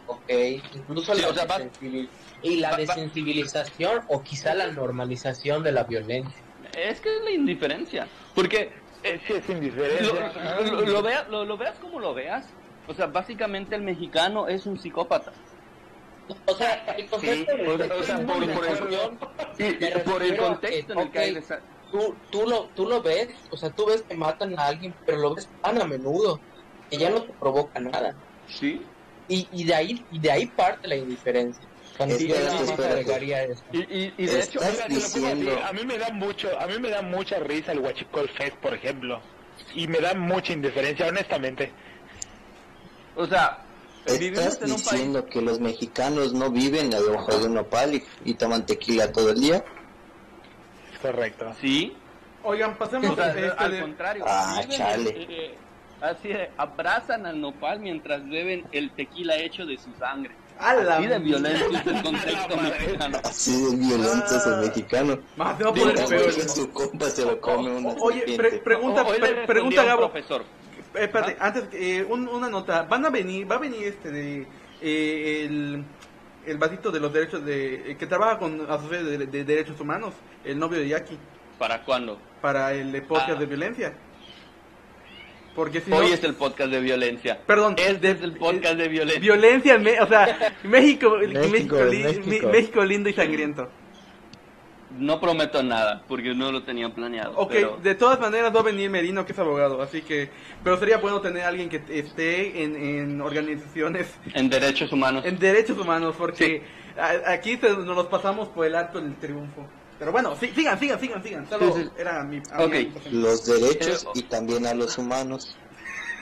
[0.08, 0.30] Ok,
[0.76, 2.10] incluso Sí, la o sea, va- desensibil-
[2.42, 6.43] y la va- va- desensibilización o quizá la normalización de la violencia.
[6.78, 8.08] Es que es la indiferencia.
[8.36, 8.72] Porque
[9.04, 10.62] eh, Es que es lo, indiferencia.
[10.62, 12.46] lo- lo vea- lo- lo veas como lo veas.
[12.88, 15.32] O sea, básicamente el mexicano es un psicópata.
[16.46, 18.44] O sea, el concepto de o sea, o sea, por-
[19.60, 21.44] Y, el contexto en el que hay
[21.92, 25.18] tú, tú, lo, tú lo ves, o sea, tú ves que matan a alguien, pero
[25.20, 26.40] lo ves tan a menudo
[26.90, 28.16] que ya no te provoca nada.
[28.48, 28.82] Sí.
[29.28, 31.64] Y, y de ahí y de ahí parte la indiferencia.
[32.00, 32.06] Yo.
[33.72, 36.60] Y, y, y de hecho, Mira, te lo pongo diciendo- a mí me da mucho,
[36.60, 39.22] a mí me da mucha risa el Huachicol Fest, por ejemplo.
[39.76, 41.72] y me da mucha indiferencia, honestamente.
[43.16, 43.60] O sea,
[44.08, 44.92] vivimos ¿Estás en un país...
[44.92, 49.30] diciendo que los mexicanos no viven debajo de un nopal y, y toman tequila todo
[49.30, 49.64] el día?
[50.92, 51.54] Es correcto.
[51.62, 51.96] Sí,
[52.46, 54.26] Oigan, pasemos O sea, este al de- contrario.
[54.28, 55.10] Ah, viven, chale.
[55.12, 55.58] eh, eh,
[56.02, 60.36] así de, abrazan al nopal mientras beben el tequila hecho de su sangre.
[60.60, 63.18] ¡A la Así de violento es el contexto mexicano.
[63.24, 64.58] Así de violento es el Ah.
[64.58, 65.20] mexicano.
[65.36, 66.36] Más se va a Digo, poner Como peor.
[66.36, 70.10] que su compa se lo come una Oye, pre- pregunta, le pre- pregunta Gabo.
[70.12, 70.42] profesor.
[70.96, 72.84] Eh, Espérate, antes, eh, un- una nota.
[72.84, 74.48] Van a venir, va a venir este de
[74.82, 75.84] eh, el,
[76.46, 80.14] el vasito de los derechos de eh, que trabaja con asociación de, de derechos humanos,
[80.46, 81.18] el novio de Jackie,
[81.58, 82.20] ¿Para cuándo?
[82.42, 83.36] para el podcast Ah.
[83.36, 83.94] de violencia.
[85.56, 87.40] Porque si Hoy no, es el podcast de violencia.
[87.46, 89.22] perdón, Este es el podcast de violencia.
[89.22, 92.26] violencia, en Me- o sea, México, México, México, li- México.
[92.48, 93.70] Mi- México lindo y sangriento.
[94.98, 97.34] No prometo nada, porque no lo tenía planeado.
[97.38, 100.30] Ok, pero de todas maneras va a venir Merino, que es abogado, así que,
[100.64, 105.26] pero sería bueno tener a alguien que esté en, en organizaciones en derechos humanos.
[105.26, 106.62] en derechos humanos, porque
[106.96, 109.66] a- aquí se, nos los pasamos por el arco del triunfo.
[110.00, 111.50] Pero bueno, sí, sigan, sigan, sigan, sigan.
[111.50, 111.90] Solo Sí, sí.
[111.98, 112.42] era mi.
[112.52, 112.72] a Ok.
[112.74, 115.56] mi- Los derechos Eh, y también a los humanos.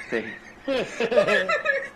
[0.09, 0.23] Sí.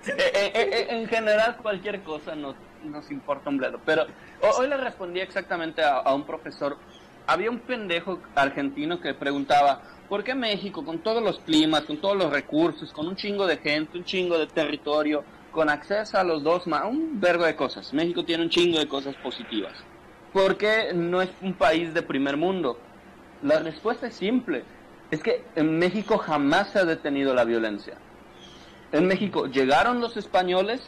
[0.07, 3.79] Eh, eh, en general cualquier cosa nos, nos importa un bledo.
[3.85, 4.03] Pero
[4.41, 6.77] ho- hoy le respondí exactamente a, a un profesor.
[7.25, 12.15] Había un pendejo argentino que preguntaba, ¿por qué México, con todos los climas, con todos
[12.15, 16.43] los recursos, con un chingo de gente, un chingo de territorio, con acceso a los
[16.43, 17.91] dos, ma- un vergo de cosas?
[17.91, 19.73] México tiene un chingo de cosas positivas.
[20.35, 22.77] ¿Por qué no es un país de primer mundo?
[23.41, 24.65] La respuesta es simple.
[25.09, 27.93] Es que en México jamás se ha detenido la violencia.
[28.91, 30.81] En México llegaron los españoles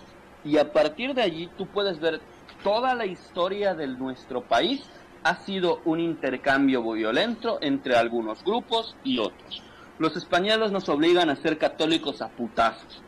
[0.43, 2.19] y a partir de allí tú puedes ver
[2.61, 4.83] toda la historia de nuestro país
[5.23, 9.63] ha sido un intercambio violento entre algunos grupos y otros.
[9.97, 13.01] Los españoles nos obligan a ser católicos a putazos.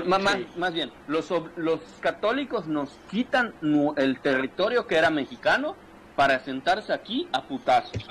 [0.00, 3.52] Más, más bien, los, los católicos nos quitan
[3.96, 5.76] el territorio que era mexicano
[6.16, 8.02] para sentarse aquí a putazos.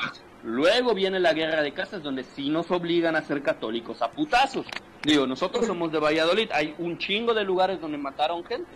[0.43, 4.65] Luego viene la guerra de casas donde sí nos obligan a ser católicos a putazos.
[5.03, 8.69] Digo, nosotros somos de Valladolid, hay un chingo de lugares donde mataron gente.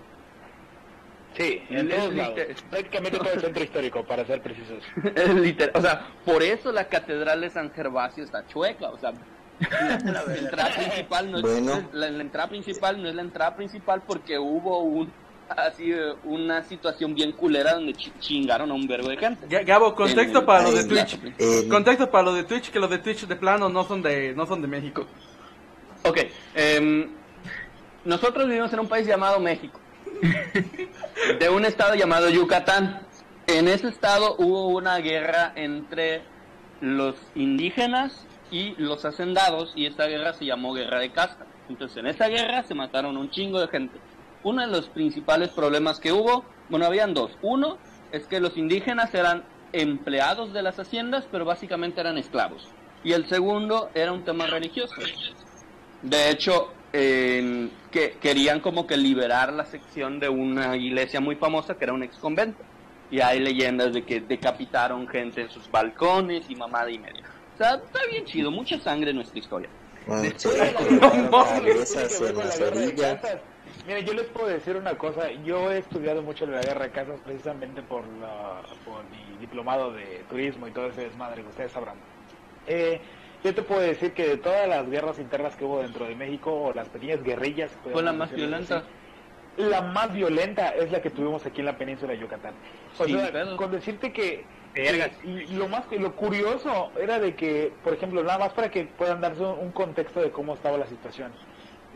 [1.38, 2.40] Sí, en todos lados.
[2.70, 4.84] Prácticamente todo el centro histórico, para ser precisos.
[5.16, 9.14] Es literal, o sea, por eso la catedral de San Gervasio está chueca, o sea,
[9.60, 11.90] la, la entrada principal no es, Bueno.
[11.94, 15.12] la, la entrada principal no es la entrada principal porque hubo un
[15.48, 19.48] así eh, una situación bien culera donde chi- chingaron a un verbo de gente.
[19.48, 21.20] Ga- Gabo, contexto En- para los de Twitch.
[21.38, 24.34] en- Contexto para los de Twitch, que los de Twitch de plano no son de,
[24.36, 25.06] no son de México.
[26.04, 26.18] Ok,
[26.56, 27.10] em,
[28.04, 29.80] nosotros vivimos en un país llamado México,
[31.40, 33.02] de un estado llamado Yucatán.
[33.48, 36.24] En ese estado hubo una guerra entre
[36.82, 41.46] los indígenas y los hacendados y esa guerra se llamó Guerra de Casta.
[41.70, 44.00] Entonces en esa guerra se mataron un chingo de gente.
[44.44, 47.32] Uno de los principales problemas que hubo, bueno, habían dos.
[47.42, 47.78] Uno
[48.12, 49.44] es que los indígenas eran
[49.74, 52.70] empleados de las haciendas, pero básicamente eran esclavos.
[53.04, 54.96] Y el segundo era un tema religioso.
[56.02, 61.84] De hecho, que querían como que liberar la sección de una iglesia muy famosa que
[61.84, 62.64] era un ex convento.
[63.12, 67.24] Y hay leyendas de que decapitaron gente en sus balcones y mamada y media.
[67.56, 69.70] O sea, está bien chido, mucha sangre en nuestra historia.
[70.10, 70.74] Ah, Después de
[72.98, 73.20] la.
[73.88, 75.32] Mira, yo les puedo decir una cosa.
[75.44, 80.24] Yo he estudiado mucho la guerra de casas precisamente por, la, por mi diplomado de
[80.30, 81.96] turismo y todo ese desmadre que ustedes sabrán.
[82.68, 83.00] Eh,
[83.44, 86.52] yo te puedo decir que de todas las guerras internas que hubo dentro de México,
[86.52, 87.72] o las pequeñas guerrillas...
[87.92, 88.78] Fue la más violenta.
[88.78, 88.88] así,
[89.58, 92.54] la más violenta es la que tuvimos aquí en la península de Yucatán.
[93.00, 93.58] O Sin sea, pedo.
[93.58, 94.46] con decirte que
[95.24, 99.22] y lo más lo curioso era de que, por ejemplo, nada más para que puedan
[99.22, 101.32] darse un, contexto de cómo estaba la situación.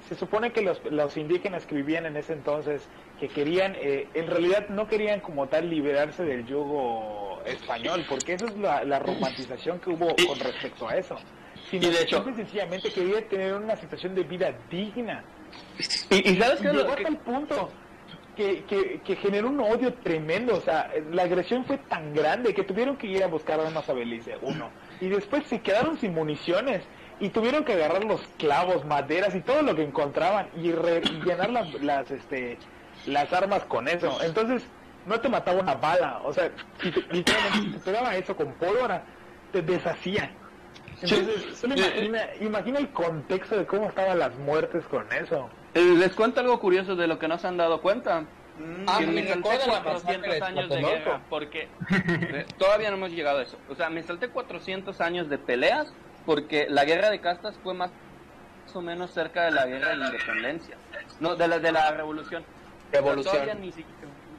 [0.07, 2.87] Se supone que los, los indígenas que vivían en ese entonces,
[3.19, 8.45] que querían, eh, en realidad no querían como tal liberarse del yugo español, porque esa
[8.45, 11.17] es la, la romantización que hubo con respecto a eso.
[11.69, 15.23] Sino Y de hecho- sencillamente querían tener una situación de vida digna.
[16.09, 17.69] Y, y sabes lo Llegó que- hasta el punto
[18.35, 20.55] que, que, que generó un odio tremendo.
[20.55, 23.93] O sea, la agresión fue tan grande que tuvieron que ir a buscar armas a
[23.93, 24.69] Belice, uno.
[25.01, 26.83] Y después se quedaron sin municiones
[27.19, 31.21] y tuvieron que agarrar los clavos, maderas y todo lo que encontraban y, re- y
[31.25, 32.57] llenar las, las, este,
[33.07, 34.17] las armas con eso.
[34.23, 34.63] Entonces,
[35.05, 36.21] no te mataba una bala.
[36.23, 36.49] O sea,
[36.81, 39.03] si te, literalmente, si te pegaba eso con pólvora,
[39.51, 40.31] te deshacía.
[41.01, 41.65] Entonces, Sí.
[41.67, 45.49] imagina, imagina el contexto de cómo estaban las muertes con eso.
[45.73, 48.25] Eh, Les cuento algo curioso de lo que no se han dado cuenta.
[48.87, 52.89] Ah, que me salté recuerda la 400 masacre de años de guerra porque eh, todavía
[52.89, 53.57] no hemos llegado a eso.
[53.69, 55.87] O sea, me salté 400 años de peleas
[56.25, 57.89] porque la guerra de castas fue más
[58.73, 60.75] o menos cerca de la guerra de la independencia,
[61.21, 62.43] no, de la, de la revolución.
[62.91, 63.33] Revolución.
[63.33, 63.95] Todavía ni siquiera-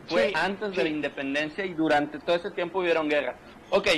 [0.06, 0.76] fue Sí, antes sí.
[0.76, 3.36] de la independencia y durante todo ese tiempo hubieron guerras.
[3.70, 3.88] Ok,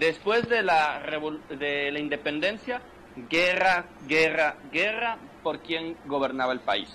[0.00, 2.80] después de la, revol- de la independencia,
[3.28, 6.88] guerra, guerra, guerra por quien gobernaba el país.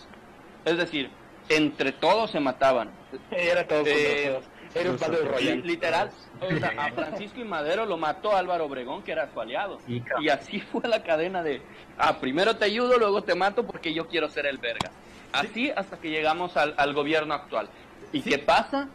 [0.66, 1.10] Es decir,
[1.48, 2.90] entre todos se mataban.
[3.32, 4.46] Era todo contra Eh, todos.
[4.74, 5.62] Era un Battle Li- Royale.
[5.62, 9.80] literal, o sea, a Francisco y Madero lo mató Álvaro Obregón, que era su aliado.
[9.88, 10.04] Sí.
[10.20, 11.62] Y así fue la cadena de,
[11.98, 14.92] ah, primero te ayudo, luego te mato porque yo quiero ser el verga.
[15.32, 17.70] Así hasta que llegamos al, al gobierno actual.
[18.12, 18.90] ¿Y qué pasa?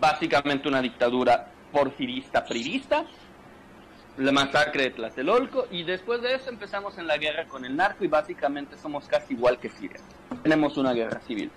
[0.00, 3.04] Básicamente una dictadura porfirista, privista,
[4.20, 8.04] la masacre de Tlatelolco, y después de eso empezamos en la guerra con el narco
[8.04, 10.00] y básicamente somos casi igual que Siria.
[10.42, 11.50] Tenemos una guerra civil.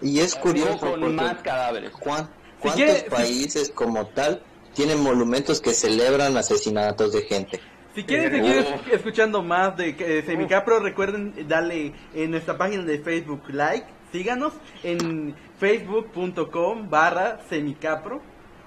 [0.00, 1.92] Y es curioso con porque más cadáveres.
[1.92, 4.42] ¿cuán- Si ¿cuántos quiere- si- países como tal
[4.74, 7.60] tienen monumentos que celebran asesinatos de gente?
[7.94, 8.56] Si quieren seguir
[8.86, 14.54] es- escuchando más de eh, Semicapro, recuerden darle en nuestra página de Facebook like, síganos
[14.82, 18.22] en facebook.com barra Semicapro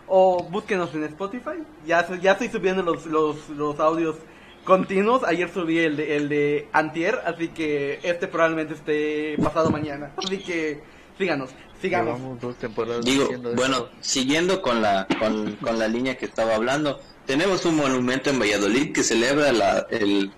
[0.07, 1.63] o búsquenos en Spotify.
[1.85, 4.15] Ya, ya estoy subiendo los, los, los audios
[4.63, 5.23] continuos.
[5.23, 10.11] Ayer subí el de, el de Antier, así que este probablemente esté pasado mañana.
[10.17, 10.81] Así que
[11.17, 11.51] síganos,
[11.81, 12.17] síganos.
[12.17, 16.99] Llevamos dos temporadas Digo, bueno, siguiendo con la, con, con la línea que estaba hablando,
[17.25, 20.31] tenemos un monumento en Valladolid que celebra la, el,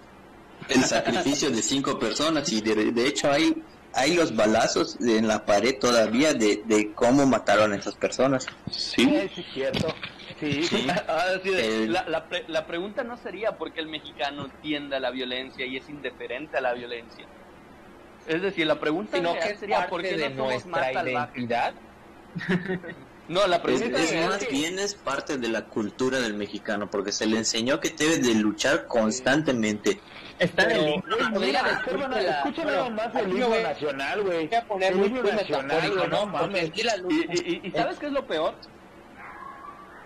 [0.70, 3.62] el sacrificio de cinco personas y de, de hecho hay,
[3.94, 8.46] hay los balazos en la pared todavía de, de cómo mataron a esas personas.
[8.72, 9.04] Sí.
[9.16, 9.96] Eh, sí, es cierto.
[10.40, 10.88] Sí, sí.
[11.44, 14.98] Sí, de- El- la, la pre- la pregunta no sería por qué el mexicano tiende
[14.98, 17.26] a la violencia y es indiferente a la violencia.
[18.28, 20.84] Es decir, la pregunta Sino real que es sería por qué de no somos más
[20.94, 21.12] salvajes.
[21.14, 21.74] identidad.
[23.30, 27.12] No, la Es, pregunta es más bien es parte de la cultura del mexicano porque
[27.12, 30.00] se le enseñó que debe de luchar constantemente.
[30.40, 31.30] Está en el bueno,
[32.08, 34.48] nada más el himno nacional, güey.
[34.48, 36.26] Voy a poner El himno nacional, güey, ¿no?
[36.28, 36.72] mames.
[36.76, 38.56] Y, y ¿sabes qué es lo peor?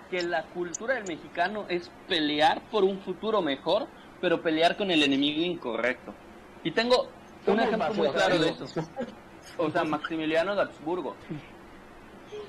[0.09, 3.87] Que la cultura del mexicano es pelear por un futuro mejor,
[4.21, 6.13] pero pelear con el enemigo incorrecto.
[6.63, 7.07] Y tengo
[7.47, 8.65] un ejemplo muy claro de eso.
[9.57, 11.15] O sea, Maximiliano de Habsburgo.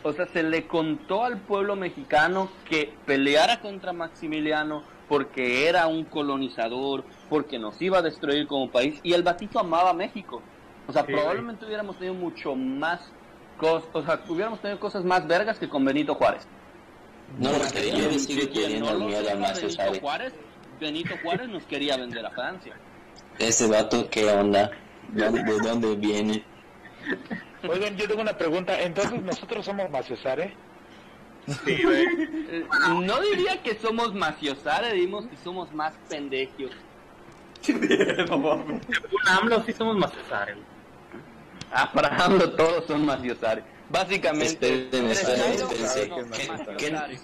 [0.02, 6.04] O sea, se le contó al pueblo mexicano que peleara contra Maximiliano porque era un
[6.04, 10.42] colonizador, porque nos iba a destruir como país, y el batito amaba a México.
[10.88, 13.00] O sea, Sí, probablemente hubiéramos tenido mucho más
[13.58, 16.46] cosas, o sea, hubiéramos tenido cosas más vergas que con Benito Juárez.
[17.38, 20.00] No, lo que yo le sigo teniendo no miedo a Macio Benito Sare.
[20.00, 20.34] Juárez,
[20.80, 22.74] Benito Juárez nos quería vender a Francia.
[23.38, 24.70] Ese vato, ¿qué onda?
[25.12, 26.44] ¿De dónde- ¿De dónde viene?
[27.68, 28.80] Oigan, yo tengo una pregunta.
[28.82, 29.90] Entonces, ¿nosotros somos
[31.46, 32.28] Maciosare?
[32.52, 32.66] Eh,
[33.02, 36.70] no diría que somos maciosare, dimos que somos más pendejios.
[38.28, 38.82] No mames.
[38.88, 40.56] Un AMLO sí somos más cesares.
[41.72, 43.62] Ah, para AMLO todos son maciosare.
[43.88, 44.84] Básicamente.
[44.84, 45.70] Esperen, ¿eres esperen, negro?
[45.70, 46.08] espérense.
[46.08, 47.20] No, ¿Qué- maciosare.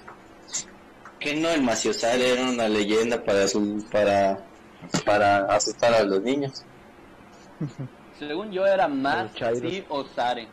[1.18, 4.38] Que no, el Maciosare era una leyenda para su, para,
[5.04, 6.62] para asustar a los niños.
[8.18, 10.46] Según yo era más sí o sare.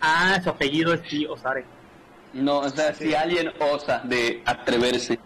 [0.00, 1.64] Ah, su apellido es sí, Osare.
[2.32, 5.18] No, o sea, si alguien osa de atreverse.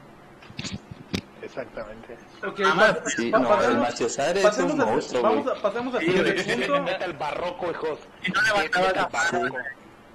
[1.43, 2.17] Exactamente.
[2.47, 5.95] Ok, Ah, pa- Sí, pa- no, pasemos- el Maciosare es un monstruo, vamos a, pasemos
[5.97, 6.83] al siguiente punto.
[6.83, 7.99] Meta el barroco, hijos.
[8.27, 9.11] Y no levantabas la mano.
[9.13, 9.59] barroco.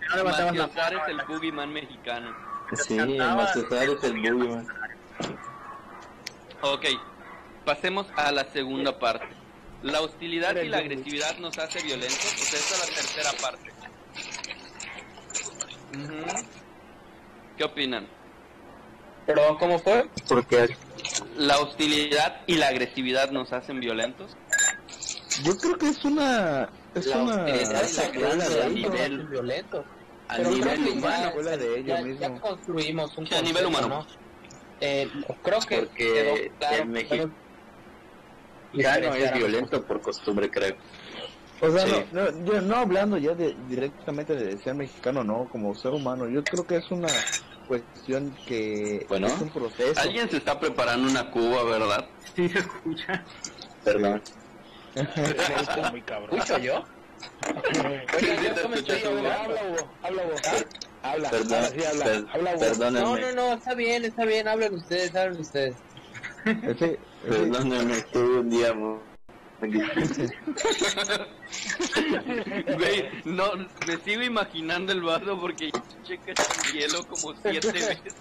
[0.10, 1.04] No levantabas la mano.
[1.04, 2.36] es el boogeyman mexicano.
[2.74, 4.68] Sí, el es el Boogeyman.
[6.62, 6.86] Ok,
[7.66, 9.28] pasemos a la segunda parte.
[9.82, 12.26] La hostilidad y la agresividad nos hace violentos.
[12.26, 13.72] O sea, esta es la tercera parte.
[15.96, 16.59] Ujú.
[17.60, 18.08] ¿Qué opinan?
[19.28, 20.08] Perdón, ¿cómo fue?
[20.30, 20.78] Porque
[21.36, 24.32] ¿La hostilidad y la agresividad nos hacen violentos?
[25.44, 26.70] Yo creo que es una...
[26.96, 27.44] Es La una...
[27.44, 29.86] hostilidad son nivel- violentos.
[30.30, 32.20] a Pero nivel humano, ya- escuela de ello ya, mismo.
[32.22, 33.88] ya construimos un Sí, a nivel humano.
[33.90, 34.08] ¿no?
[34.80, 35.10] Eh,
[35.44, 36.84] creo que Porque claro.
[36.84, 37.32] el mexi- Podemos
[38.72, 40.78] ya no es violento por costumbre, creo.
[41.60, 42.06] O sea, Sí.
[42.14, 46.26] no, no, yo no hablando ya de, directamente de ser mexicano, no, como ser humano.
[46.30, 47.10] Yo creo que es una
[47.70, 49.28] cuestión que Bueno.
[49.28, 50.02] es un proceso.
[50.02, 52.06] Alguien se está preparando una cuba, ¿verdad?
[52.36, 53.24] Sí, se escucha.
[53.86, 54.22] Perdón.
[54.96, 56.40] Está muy cabrón.
[56.40, 56.84] ¿Escucho yo?
[57.70, 58.02] Habla,
[59.06, 59.30] hablando.
[59.30, 59.92] habla, Hugo.
[60.02, 60.36] Habla, Hugo.
[61.04, 61.30] Habla.
[61.30, 62.06] Perdón, sí, habla.
[62.06, 62.60] per- Habla, Hugo.
[62.60, 65.76] perdónenme, No, no, no, está bien, está bien, hablen ustedes, hablen ustedes.
[67.24, 68.98] Perdónenme, tuve un día muy.
[72.78, 73.52] Güey, no,
[73.88, 75.70] me sigo imaginando el vaso porque
[76.04, 78.16] checa el hielo como siete veces.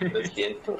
[0.00, 0.76] Lo siento.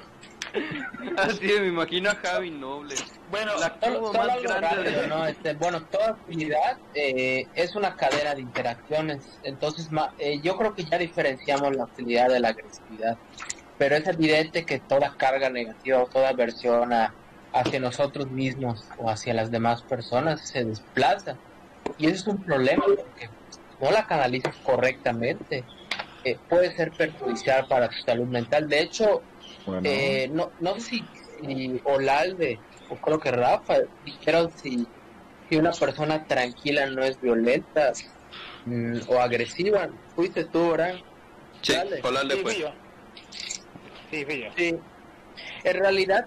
[1.17, 2.95] Así me imagino a Javi Noble.
[3.29, 5.09] Bueno, La Solo, solo más grande rápido, de...
[5.09, 5.27] ¿no?
[5.27, 9.41] Este, bueno, toda actividad eh, es una cadena de interacciones.
[9.43, 13.19] Entonces, ma- eh, yo creo que ya diferenciamos la hostilidad de la agresividad.
[13.79, 17.15] Pero es evidente que toda carga negativa o toda aversión a-
[17.55, 21.39] hacia nosotros mismos o hacia las demás personas se desplaza.
[21.99, 23.31] Y eso es un problema porque
[23.81, 25.65] no la canalizas correctamente.
[26.25, 28.69] eh, puede ser perjudicial para tu salud mental.
[28.69, 29.23] De hecho,
[29.67, 31.05] Bueno, eh, no, no sé si,
[31.41, 34.87] si Olalde o creo que Rafa dijeron si,
[35.49, 37.93] si una persona tranquila no es violenta
[38.65, 39.89] mm, o agresiva.
[40.15, 40.95] Fuiste tú, ¿verdad?
[41.63, 41.75] Sí.
[42.03, 42.53] Olalde sí, fue.
[42.55, 44.49] Sí, yo.
[44.57, 44.77] Sí.
[45.65, 46.25] En realidad,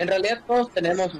[0.00, 1.12] en, realidad todos tenemos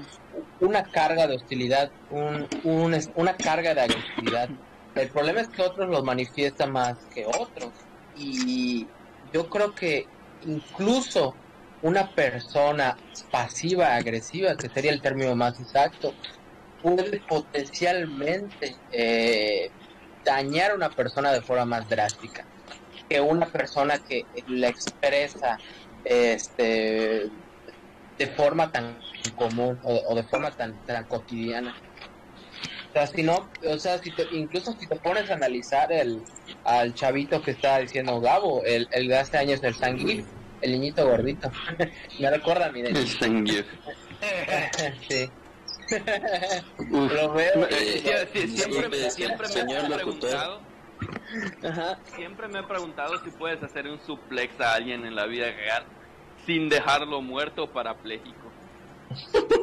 [0.60, 4.48] una carga de hostilidad, un, un una carga de agresividad.
[4.94, 7.70] El problema es que otros lo manifiestan más que otros.
[8.16, 8.86] Y
[9.32, 10.06] yo creo que
[10.46, 11.34] incluso
[11.82, 12.96] una persona
[13.30, 16.12] pasiva agresiva, que sería el término más exacto,
[16.82, 19.70] puede potencialmente eh,
[20.24, 22.44] dañar a una persona de forma más drástica
[23.10, 25.58] que una persona que la expresa
[26.04, 27.28] este
[28.20, 28.98] de forma tan
[29.34, 31.74] común o, o de forma tan, tan cotidiana.
[32.90, 36.22] O sea, si no, o sea, si te- incluso si te pones a analizar el
[36.64, 40.26] al chavito que está diciendo Gabo, el, el de hace años del Sanguil,
[40.60, 41.50] el niñito gordito.
[42.20, 43.66] Me recuerda a mi de Zangief.
[45.08, 45.30] sí.
[46.90, 47.68] Lo veo.
[47.70, 50.60] Eh, sí, sí, siempre, siempre me he preguntado,
[51.62, 51.98] Ajá.
[52.14, 55.86] siempre me he preguntado si puedes hacer un suplex a alguien en la vida real
[56.47, 58.36] sin dejarlo muerto o parapléjico.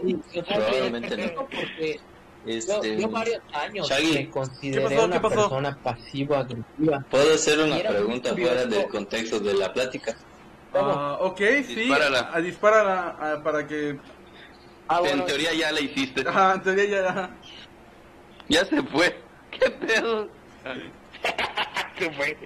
[0.04, 1.36] Sí, Probablemente te no.
[1.36, 2.00] porque
[2.46, 4.14] Yo, Este, yo varios años Shaggy.
[4.14, 5.06] me consideré ¿Qué pasó?
[5.06, 5.36] una ¿Qué pasó?
[5.36, 7.06] persona pasivo-agresiva.
[7.10, 10.16] ¿Puedo hacer una pregunta fuera del contexto de la plática?
[10.72, 10.92] ¿Cómo?
[10.92, 11.76] Ah, ok, sí.
[11.76, 12.30] Dispárala.
[12.34, 13.98] A, dispárala ah, para que.
[14.90, 16.24] Ah, en bueno, teoría ya la hiciste.
[16.28, 17.10] Ajá, en teoría ya.
[17.10, 17.30] ajá.
[18.50, 19.18] Ya se fue.
[19.52, 20.30] ¿Qué pedo?
[21.98, 22.38] Se fue.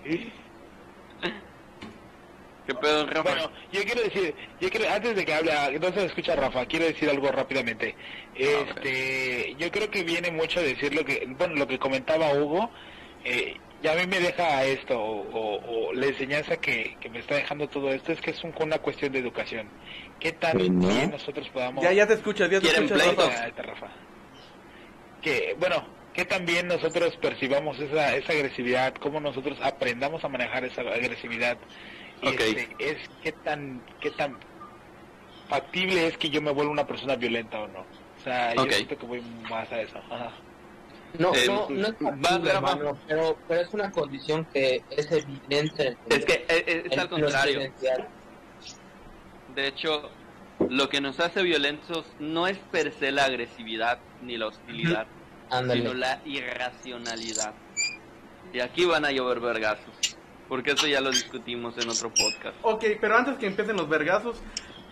[2.67, 3.21] ¿Qué pedo, Rafa?
[3.23, 6.65] Bueno, yo quiero decir, yo quiero, antes de que hable, no se me escucha Rafa,
[6.67, 7.95] quiero decir algo rápidamente.
[8.35, 12.69] Este, yo creo que viene mucho a decir lo que, bueno, lo que comentaba Hugo,
[13.25, 17.17] eh, y a mí me deja esto, o, o- o la enseñanza que, que me
[17.19, 19.67] está dejando todo esto, es que es un- una cuestión de educación.
[20.19, 20.87] ¿Qué tan Bueno.
[20.87, 21.83] bien nosotros podamos...
[21.83, 23.15] Ya, ya te escuchas, ya te ¿Quieren escuchas?
[23.17, 23.61] Rafa.
[23.63, 23.87] Rafa.
[25.23, 25.83] Que, bueno,
[26.13, 31.57] qué tan bien nosotros percibamos esa, esa agresividad, cómo nosotros aprendamos a manejar esa agresividad.
[32.21, 32.39] Y Ok.
[32.39, 34.37] este, es qué tan, qué tan
[35.49, 37.79] factible es que yo me vuelva una persona violenta o no.
[37.79, 39.97] O sea, yo siento que voy más a eso.
[39.97, 40.31] Ajá.
[41.17, 45.11] no, eh, no, no es va, factible, hermano, pero, pero es una condición que es
[45.11, 45.97] evidente.
[46.09, 47.73] Es que eh, eh, es en al contrario.
[49.55, 50.09] De hecho,
[50.69, 55.07] lo que nos hace violentos no es per se la agresividad ni la hostilidad,
[55.49, 57.53] sino la irracionalidad.
[58.53, 60.10] Y aquí van a llover vergazos,
[60.51, 62.57] porque eso ya lo discutimos en otro podcast.
[62.63, 64.35] Ok, pero antes que empiecen los vergazos,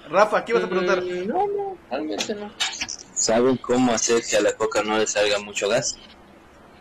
[0.10, 1.04] Rafa, ¿qué ibas a preguntar?
[1.04, 2.50] Mm, No, no, realmente no.
[3.14, 5.98] ¿Saben cómo hacer que a la coca no le salga mucho gas?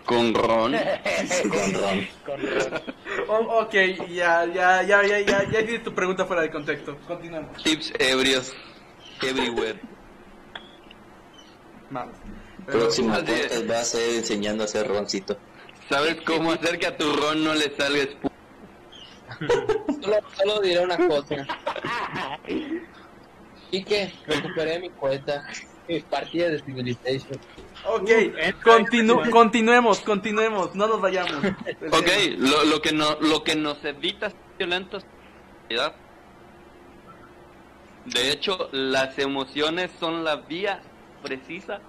[0.07, 0.77] Con Ron.
[1.51, 2.09] Con ron.
[2.25, 2.81] Con razón.
[3.27, 3.75] Oh, ok,
[4.11, 6.97] ya, ya, ya, ya, ya, ya hiciste tu pregunta fuera de contexto.
[7.09, 7.61] Continuamos.
[7.65, 8.55] Tips ebrios.
[9.21, 9.81] Everywhere.
[11.91, 15.37] Pero- Próximo podcast va a ser enseñando a hacer roncito.
[15.91, 18.31] ¿Sabes cómo hacer que a tu Ron no le salga espu-
[19.39, 21.47] Solo, solo diré una cosa.
[23.71, 25.47] Y que recuperé mi cuenta,
[25.87, 27.39] mi partida de Civilization.
[27.87, 28.09] Ok,
[28.65, 31.35] continu- continuemos, continuemos, no nos vayamos.
[31.93, 32.09] Ok,
[32.39, 35.05] lo, lo que no, lo que nos evita ser violentos
[35.69, 35.97] es la realidad.
[38.07, 40.81] De hecho, las emociones son la vía
[41.23, 41.81] precisa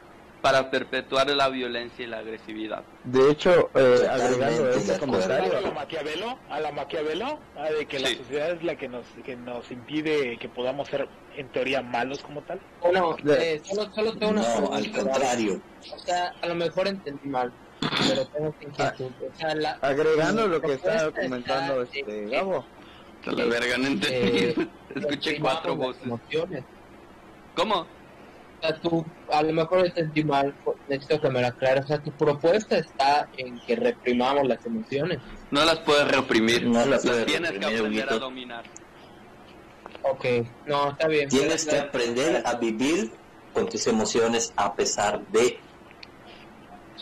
[0.42, 2.84] para perpetuar la violencia y la agresividad.
[3.04, 4.94] De hecho, eh, agregando ese acuerdo.
[4.96, 8.16] a comentario, la Maquiavelo, a la Maquiavelo, ah, de que la Sí.
[8.16, 12.42] sociedad es la que nos, que nos impide que podamos ser en teoría malos como
[12.44, 12.60] tal.
[13.24, 14.78] De- eh, solo, solo tengo una No, pregunta.
[14.78, 15.62] al contrario.
[15.94, 17.52] O sea, a lo mejor entendí mal,
[18.08, 19.12] pero tengo inquietud.
[19.34, 22.66] O sea, la, agregando lo que está comentando está este en Gabo,
[23.28, 24.38] A la verga, no entendí.
[24.40, 24.56] Eh,
[24.96, 26.02] Escuché cuatro voces.
[26.04, 26.64] emociones.
[27.56, 27.86] ¿Cómo?
[28.60, 30.54] O sea, tú, a lo mejor entendí mal,
[30.90, 31.86] necesito que me lo aclares.
[31.86, 35.20] O sea, tu propuesta está en que reprimamos las emociones.
[35.50, 36.68] No las puedes reprimir.
[36.68, 38.64] No las puedes tienes que reprimir, aprender a dominar.
[40.02, 40.26] Ok,
[40.68, 41.30] no, está bien.
[41.30, 43.12] Tienes que aprender a vivir
[43.54, 45.58] con tus emociones a pesar de.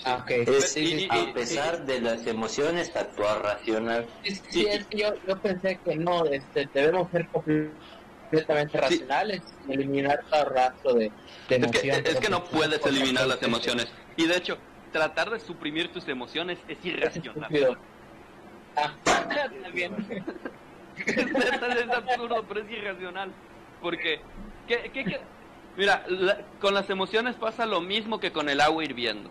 [0.05, 0.29] Ah, ok.
[0.29, 1.07] Es Sí, sí, sí.
[1.09, 4.05] a pesar de las emociones actuar racional.
[4.23, 7.96] Sí, sí, es que yo, yo pensé que no, este, debemos ser completamente
[8.29, 11.11] completamente racionales eliminar todo rastro de,
[11.49, 13.87] de Es que, es que no puedes eliminar las emociones.
[14.15, 14.57] Y de hecho,
[14.91, 17.43] tratar de suprimir tus emociones es irracional.
[17.43, 17.77] Estúpido.
[18.75, 18.93] Ah,
[19.73, 19.95] bien.
[21.05, 23.31] es absurdo, pero es irracional.
[23.81, 24.21] Porque,
[24.67, 25.21] ¿qué, qué, qué?
[25.77, 29.29] Mira, la- con las emociones pasa lo mismo que con el agua hirviendo.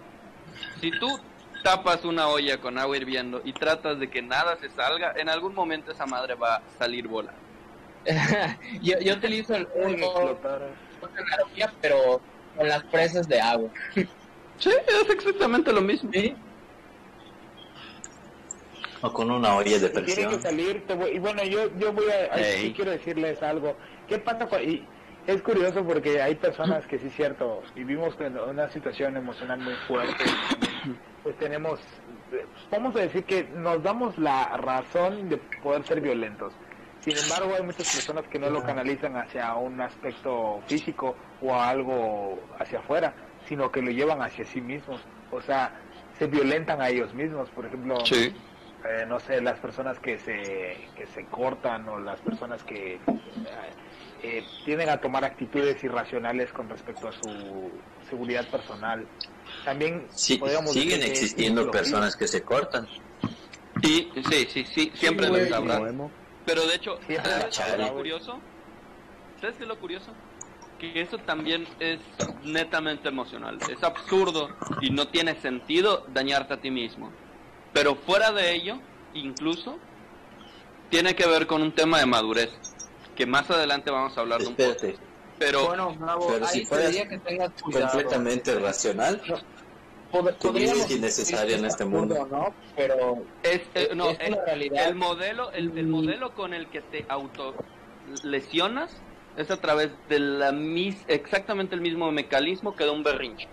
[0.81, 1.21] Si tú
[1.63, 5.55] tapas una olla con agua hirviendo y tratas de que nada se salga, en algún
[5.55, 7.46] momento esa madre va a salir volando.
[8.83, 9.67] yo, yo utilizo el,
[11.19, 12.21] analogía, pero
[12.57, 13.71] con las presas de agua.
[14.59, 16.11] Sí, es exactamente lo mismo.
[16.15, 16.35] ¿Sí?
[19.03, 20.31] O con una olla de Tiene presión.
[20.31, 22.31] que salir, te voy- y bueno, yo, yo voy a,
[22.75, 23.77] quiero decirles algo.
[24.09, 24.83] ¿Qué pasa con, y
[25.27, 29.75] es curioso porque hay personas que sí es cierto, vivimos con una situación emocional muy
[29.87, 30.25] fuerte,
[31.23, 31.79] pues tenemos,
[32.33, 36.55] eh, vamos a decir que nos damos la razón de poder ser violentos.
[37.07, 41.69] Sin embargo, hay muchas personas que no lo canalizan hacia un aspecto físico o a
[41.69, 43.15] algo hacia afuera,
[43.49, 45.01] sino que lo llevan hacia sí mismos.
[45.31, 45.73] O sea,
[46.19, 47.49] se violentan a ellos mismos.
[47.51, 48.35] Por ejemplo, Sí.
[48.89, 53.01] eh, no sé, las personas que se, que se cortan o las personas que eh,
[54.25, 57.71] eh, tienden a tomar actitudes irracionales con respecto a su
[58.11, 59.07] seguridad personal.
[59.65, 62.89] También Sí, podríamos siguen existiendo personas que se cortan.
[63.83, 65.49] Y sí, sí, sí, siempre güey.
[65.49, 65.81] lo habrá.
[66.47, 68.39] Pero de hecho, ¿sabes qué es lo curioso?
[69.41, 70.13] ¿Sabes qué es lo curioso?
[70.79, 71.99] Que eso también es
[72.45, 73.59] netamente emocional.
[73.69, 77.11] Es absurdo y no tiene sentido dañarte a ti mismo.
[77.73, 78.79] Pero fuera de ello,
[79.15, 79.79] incluso,
[80.91, 82.51] tiene que ver con un tema de madurez.
[83.17, 84.87] Que más adelante vamos a hablar de un poco.
[85.39, 87.89] Pero Bueno, Gabo, Pero ahí si te fueras diría que tengas cuidado.
[87.93, 89.21] completamente racional.
[90.13, 92.27] Vida es podríamos innecesaria en este es mundo.
[92.31, 92.55] ¿no?
[92.77, 94.89] Pero es, eh, no, es es- una realidad.
[94.89, 97.55] el modelo, el, el modelo con el que te auto
[98.23, 98.91] lesionas
[99.37, 103.49] es a través de la mis, exactamente el mismo mecanismo que de un berrinche.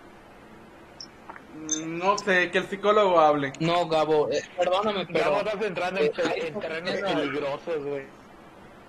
[1.56, 3.54] Mm, No sé, que el psicólogo hable.
[3.60, 5.38] No, Gabo, eh, perdóname, Pero pero...
[5.38, 6.12] estás entrando en, eh,
[6.48, 8.04] en terrenos peligrosos, güey.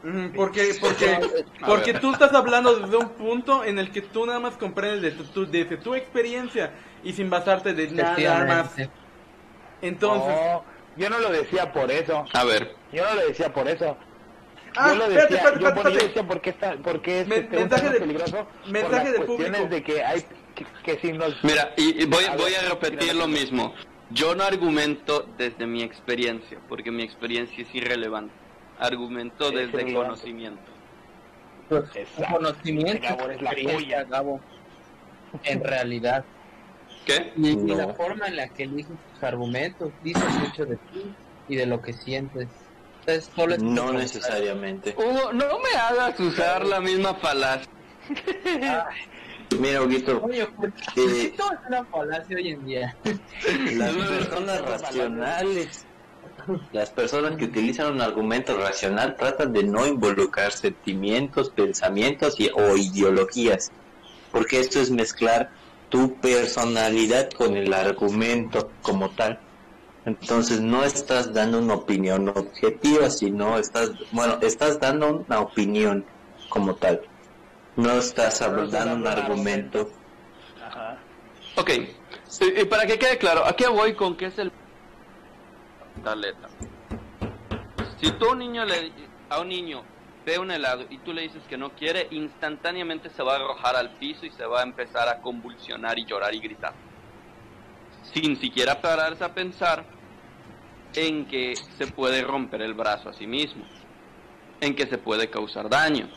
[0.02, 1.18] Mm, Porque, porque,
[1.66, 5.10] porque tú estás hablando desde un punto en el que tú nada más comprendes de
[5.12, 6.72] tu, tu- desde tu experiencia
[7.04, 8.74] y sin basarte de nada más.
[9.82, 10.64] Entonces, No,
[10.96, 12.24] yo no lo decía por eso.
[12.32, 13.96] A ver, Yo no lo decía por eso.
[14.76, 16.06] Ah, yo lo espérate, decía, espérate, yo, espérate, yo espérate.
[16.08, 18.46] decía por qué, está, por qué es Men- este, un mensaje de- peligroso.
[18.66, 19.74] mensaje por las del cuestiones público.
[19.74, 20.24] de que hay
[20.54, 23.74] que, que si nos mira, y, y voy, A ver, voy a repetir lo mismo.
[24.10, 28.34] Yo no argumento desde mi experiencia, porque mi experiencia es irrelevante.
[28.78, 29.94] Argumento Es desde irrelevante.
[30.08, 30.62] conocimiento.
[31.94, 32.34] Exacto.
[32.34, 34.04] Conocimiento, Gabo, eres la polla.
[34.04, 34.40] Gabo.
[35.44, 36.24] En realidad.
[37.04, 37.32] ¿Qué?
[37.36, 37.76] Y No.
[37.76, 41.14] la forma en la que eliges tus argumentos dice mucho de ti
[41.46, 42.48] y de lo que sientes.
[43.00, 44.94] Entonces, solo es No necesariamente.
[44.96, 47.68] Hugo, no me hagas usar la misma falacia.
[49.60, 52.98] Mira, Huguito, Coño, ¿por Eh, qué todo es una falacia hoy en día?
[53.76, 55.86] las personas racionales,
[56.72, 62.76] las personas que utilizan un argumento racional tratan de no involucrar sentimientos, pensamientos y, o
[62.76, 63.70] ideologías,
[64.30, 65.50] porque esto es mezclar
[65.94, 69.38] tu personalidad con el argumento como tal.
[70.04, 76.04] Entonces no estás dando una opinión objetiva, sino estás, bueno, estás dando una opinión
[76.48, 77.00] como tal.
[77.76, 79.88] No estás Pero estás dando un argumento.
[80.66, 80.98] Ajá.
[81.54, 84.50] Ok, y, y para que quede claro, aquí voy con que es el
[86.02, 86.48] taleta.
[88.00, 88.90] Si tú a un niño le
[89.28, 89.84] a un niño
[90.24, 93.76] ve un helado y tú le dices que no quiere, instantáneamente se va a arrojar
[93.76, 96.74] al piso y se va a empezar a convulsionar y llorar y gritar.
[98.12, 99.84] Sin siquiera pararse a pensar
[100.94, 103.64] en que se puede romper el brazo a sí mismo,
[104.60, 106.08] en que se puede causar daño.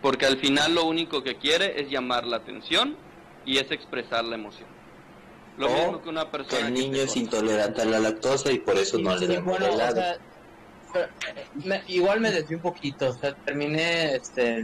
[0.00, 2.96] Porque al final lo único que quiere es llamar la atención
[3.44, 4.68] y es expresar la emoción.
[5.56, 7.98] Lo O mismo que una Que persona el que niño se es intolerante a la
[8.00, 9.94] lactosa y por eso no le dan bueno, o helado.
[9.94, 10.18] sea,
[10.92, 14.62] pero, eh, me- igual me desvié un poquito, o sea, terminé este,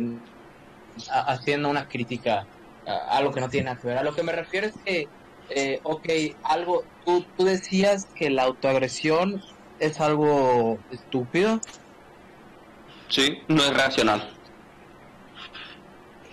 [1.11, 2.45] a- haciendo una crítica
[2.87, 3.99] a, a lo que no tiene nada que ver.
[3.99, 5.07] A lo que me refiero es que,
[5.49, 6.09] eh, ok,
[6.43, 9.35] algo, tú, tú decías que la autoagresión
[9.79, 11.61] es algo estúpido.
[13.09, 14.33] Sí, no es racional.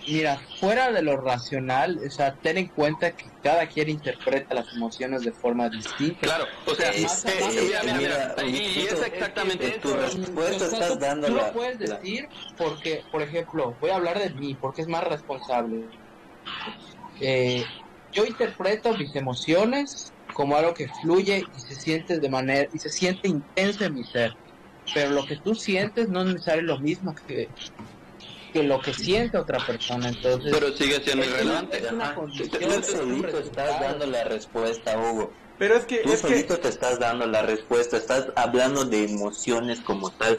[0.06, 4.72] Mira, fuera de lo racional, o sea, ten en cuenta que cada quien interpreta las
[4.72, 6.26] emociones de forma distinta.
[6.26, 9.80] Claro, o sea, Es- eh, eh, mira, mira, mira, mira, y- y es exactamente en
[9.82, 9.96] tu eso.
[9.98, 12.26] respuesta estás dando la, lo puedes la- decir
[12.56, 15.90] porque, por ejemplo, voy a hablar de mí porque es más responsable.
[17.20, 17.66] Eh,
[18.12, 22.88] yo interpreto mis emociones como algo que fluye y se siente de manera y se
[22.88, 24.32] siente intenso en mi ser.
[24.94, 27.48] Pero lo que tú sientes no es necesario lo mismo que
[28.54, 30.08] que lo que siente otra persona.
[30.08, 31.78] Entonces, Pero sigue siendo irrelevante.
[31.84, 32.14] es una Ajá.
[32.14, 35.32] condición, Tú solito estás dando la respuesta, Hugo.
[35.58, 39.04] Pero es que, Tú es que, solito te estás dando la respuesta, estás hablando de
[39.04, 40.38] emociones como tal.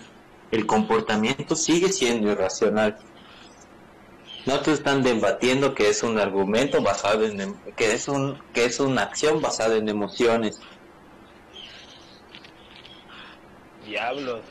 [0.49, 2.97] El comportamiento sigue siendo irracional.
[4.45, 8.63] No te están debatiendo que es un argumento basado en em- que es un que
[8.63, 10.59] es una acción basada en emociones.
[13.85, 14.45] Diablos.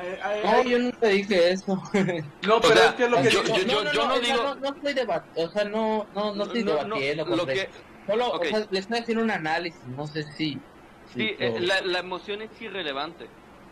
[0.00, 1.82] Eh, No, eh, yo nunca dije eso.
[2.46, 3.56] no, pero sea, es que es lo que yo- digo.
[3.56, 6.44] yo- yo no o sea, digo- No, no estoy debatiendo, o sea, no, no, no
[6.44, 7.36] estoy No, no, debatiendo.
[7.36, 7.68] lo que-.
[8.06, 8.42] Solo, ok.
[8.42, 10.58] o sea, le estoy haciendo un análisis, no sé si...
[11.14, 13.26] Sí, si eh, la, la emoción es irrelevante.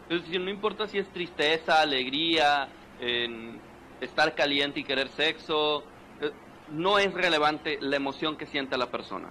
[0.09, 2.69] Es decir, no importa si es tristeza, alegría,
[3.01, 3.61] en
[4.01, 5.85] estar caliente y querer sexo,
[6.21, 6.31] eh,
[6.71, 9.29] no es relevante la emoción que siente la persona.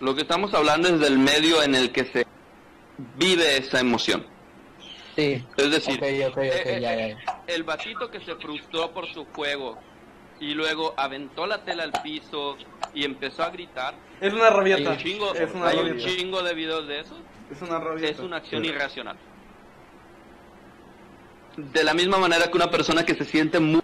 [0.00, 2.26] Lo que estamos hablando es del medio en el que se
[3.16, 4.26] vive esa emoción.
[5.18, 7.42] Sí, Es decir, eh, eh, ya, ya, ya.
[7.48, 9.76] el batito que se frustró por su juego
[10.38, 12.56] y luego aventó la tela al piso
[12.94, 14.90] y empezó a gritar, Es una rabieta.
[14.90, 17.16] un chingo, Es una hay un chingo de videos de eso.
[17.50, 18.12] Es una rabieta.
[18.12, 19.16] es una acción irracional.
[21.56, 23.82] De la misma manera que una persona que se siente muy,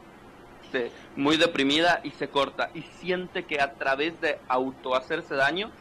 [0.62, 5.72] este, muy deprimida y se corta y siente que a través de auto hacerse daño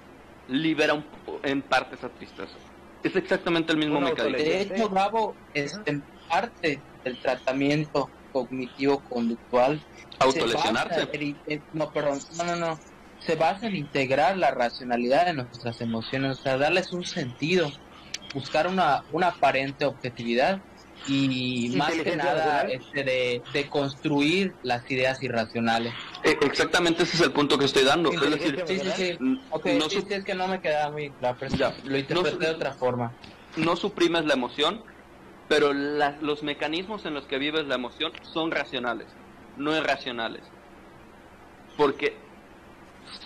[0.48, 1.06] libera un
[1.44, 2.56] en parte esa tristeza.
[3.04, 4.38] Es exactamente el mismo mecanismo.
[4.38, 9.80] De hecho, Gabo, es en parte del tratamiento cognitivo-conductual.
[9.80, 11.00] se Autolesionarse.
[11.02, 12.80] basa en- en- no, perdón, no, no, no.
[13.20, 17.70] Se basa en integrar la racionalidad de nuestras emociones, o sea, darles un sentido,
[18.34, 20.62] buscar una, una aparente objetividad
[21.06, 25.94] y más que nada este, de, de construir las ideas irracionales.
[26.24, 28.12] E- Exactamente ese es el punto que estoy dando.
[28.12, 29.18] Es decir, Sí, sí, sí.
[29.20, 31.74] n- Ok, no, sí, su- sí, es que no me quedaba muy claro, pero Ya.
[31.84, 33.14] lo interpreté No de otra forma.
[33.58, 34.82] no suprimes la emoción,
[35.50, 39.08] pero la- los mecanismos en los que vives la emoción son racionales,
[39.58, 40.42] no irracionales.
[41.78, 42.16] Porque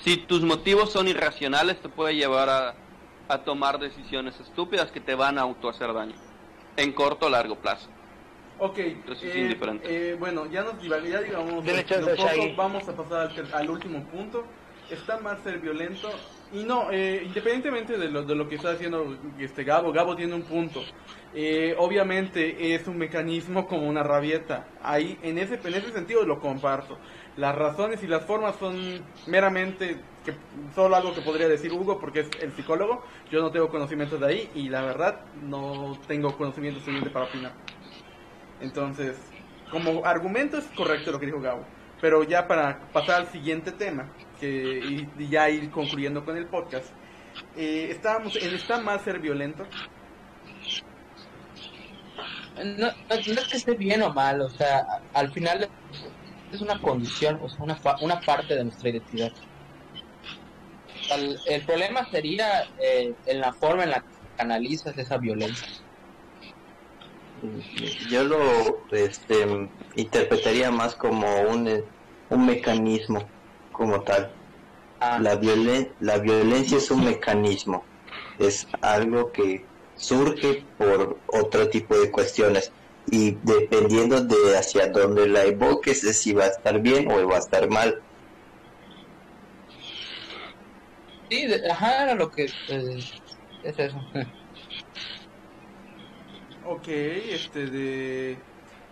[0.04, 2.76] si tus motivos son irracionales, te puede llevar a,
[3.30, 6.16] a tomar decisiones estúpidas que te van a autohacer daño,
[6.78, 7.90] en corto o largo plazo.
[8.60, 10.12] Ok, Entonces es eh, indiferente.
[10.12, 12.56] eh, bueno, ya nos ya digamos Shaggy.
[12.56, 14.46] vamos a pasar al, último punto.
[14.90, 16.10] Está mal ser violento
[16.54, 20.34] y no, eh, independientemente de lo, de lo que está haciendo este Gabo, Gabo tiene
[20.34, 20.82] un punto.
[21.36, 24.66] Eh, obviamente es un mecanismo como una rabieta.
[24.82, 26.98] Ahí en ese en ese sentido lo comparto.
[27.38, 30.34] Las razones y las formas son meramente que
[30.74, 33.04] solo algo que podría decir Hugo porque es el psicólogo.
[33.32, 37.54] Yo no tengo conocimientos de ahí y la verdad no tengo conocimiento suficiente para opinar.
[38.60, 39.18] Entonces,
[39.70, 41.64] como argumento es correcto lo que dijo Gabo.
[42.02, 44.10] Pero ya para pasar al siguiente tema,
[44.40, 46.88] que, y, ya ir concluyendo con el podcast,
[47.56, 49.64] eh, estábamos ¿Está mal ser violento?
[52.58, 55.70] No, no, no es que esté bien o mal, o sea, al final
[56.52, 59.32] es una condición, o sea, una, fa- una parte de nuestra identidad.
[61.10, 65.68] El, el problema sería eh, en la forma en la que canalizas esa violencia.
[68.10, 69.46] Yo lo este,
[69.96, 71.70] interpretaría más como un,
[72.30, 73.34] un mecanismo
[73.72, 74.36] como tal.
[75.00, 77.90] Ah, La, violen- la violencia es un mecanismo,
[78.38, 82.74] es algo que surge por otro tipo de cuestiones
[83.10, 87.36] y dependiendo de hacia dónde la evoques es si va a estar bien o va
[87.38, 88.02] a estar mal.
[91.30, 93.00] sí, de- ajá, era lo que eh,
[93.64, 94.02] es eso.
[96.70, 98.38] Ok, este de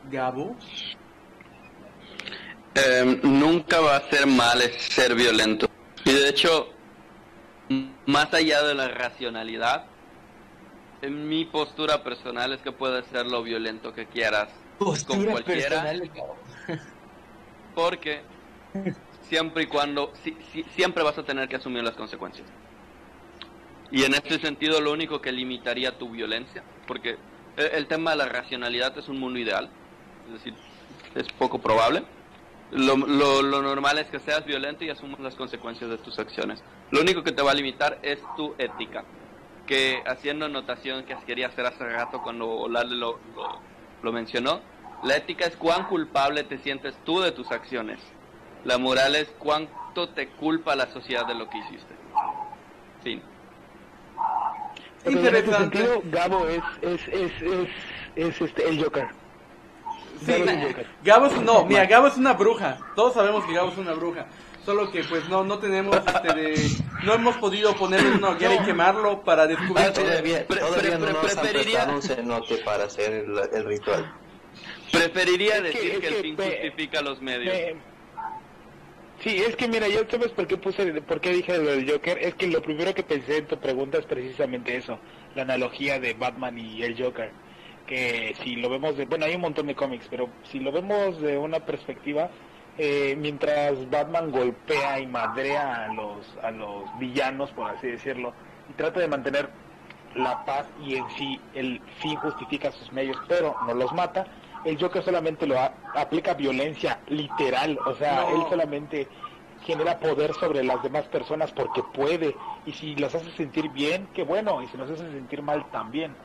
[0.09, 0.55] Gabo.
[2.75, 5.67] Eh, nunca va a ser mal es ser violento.
[6.05, 6.69] Y de hecho,
[8.05, 9.87] más allá de la racionalidad,
[11.09, 14.49] mi postura personal es que puedes ser lo violento que quieras
[15.03, 16.35] con cualquiera, personal, cabrón.
[17.75, 18.21] porque
[19.29, 22.47] siempre y cuando, si- si- siempre vas a tener que asumir las consecuencias.
[23.91, 27.17] Y en este sentido, lo único que limitaría tu violencia, porque
[27.57, 29.69] el, el tema de la racionalidad es un mundo ideal,
[30.27, 30.53] es decir,
[31.13, 32.03] es poco probable.
[32.71, 36.61] Lo, lo, lo normal es que seas violento y asumas las consecuencias de tus acciones.
[36.91, 39.03] Lo único que te va a limitar es tu ética.
[39.65, 43.59] Que haciendo anotación que quería hacer hace rato cuando Lale lo, lo,
[44.03, 44.61] lo mencionó,
[45.03, 47.99] la ética es cuán culpable te sientes tú de tus acciones.
[48.63, 51.95] La moral es cuánto te culpa la sociedad de lo que hiciste.
[53.03, 53.21] Fin.
[54.17, 55.77] Ok, en ese Interesante.
[55.77, 57.69] sentido, Gabo es, es, es, es,
[58.15, 59.07] es este, el Joker.
[60.25, 60.87] Sí, Gabo es el Joker.
[61.03, 62.77] Gabo es, no, mira, Gabo es una bruja.
[62.95, 64.25] Todos sabemos que Gabo es una bruja.
[64.65, 66.69] Solo que pues no no tenemos este de
[67.03, 70.97] no hemos podido ponerlo en una hoguera y quemarlo para descubrir Ah, todavía Pre- todavía
[70.97, 74.11] pre- no preferiría- prestado un cenote para hacer el, el ritual.
[74.91, 77.53] Preferiría Es que- decir es que, el que fin justifica los medios.
[77.53, 77.95] Me-
[79.23, 82.17] Sí, es que mira, yo sabes por qué puse, por qué dije lo del Joker,
[82.21, 84.99] es que lo primero que pensé en tu pregunta es precisamente eso,
[85.35, 87.31] la analogía de Batman y el Joker,
[87.87, 91.19] que si lo vemos de, bueno, hay un montón de cómics, pero si lo vemos
[91.21, 92.29] de una perspectiva,
[92.77, 98.35] eh, mientras Batman golpea y madrea a los, a los villanos, por así decirlo,
[98.67, 99.53] y trata de mantener
[100.13, 104.27] la paz y en sí el fin justifica sus medios, pero no los mata.
[104.63, 108.29] El Joker solamente lo ha- aplica violencia literal, o sea, No.
[108.29, 109.09] él solamente
[109.59, 114.23] genera poder sobre las demás personas porque puede y si los hace sentir bien, qué
[114.23, 116.17] bueno, y si los hace sentir mal también.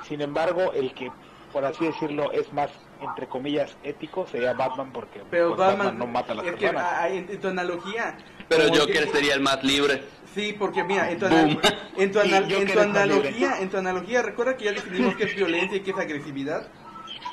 [0.00, 1.12] Sin embargo, el que
[1.50, 6.06] por así decirlo es más entre comillas ético sería Batman porque Pero pues, Batman, no
[6.06, 7.04] mata a las es que personas.
[7.10, 8.16] en, en tu analogía.
[8.48, 10.02] Pero Joker que- sería el más libre.
[10.34, 11.58] Sí, porque mira, en tu, Boom.
[11.60, 14.56] anal- en tu, Sí, anal- Joker en tu es más analogía, en tu analogía, recuerda
[14.56, 16.68] que ya definimos qué es violencia y qué es agresividad.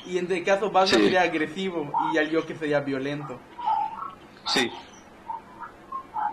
[0.06, 1.04] Y en el caso Batman Sí.
[1.04, 3.38] sería agresivo y el Joker sería violento.
[4.46, 4.70] Sí.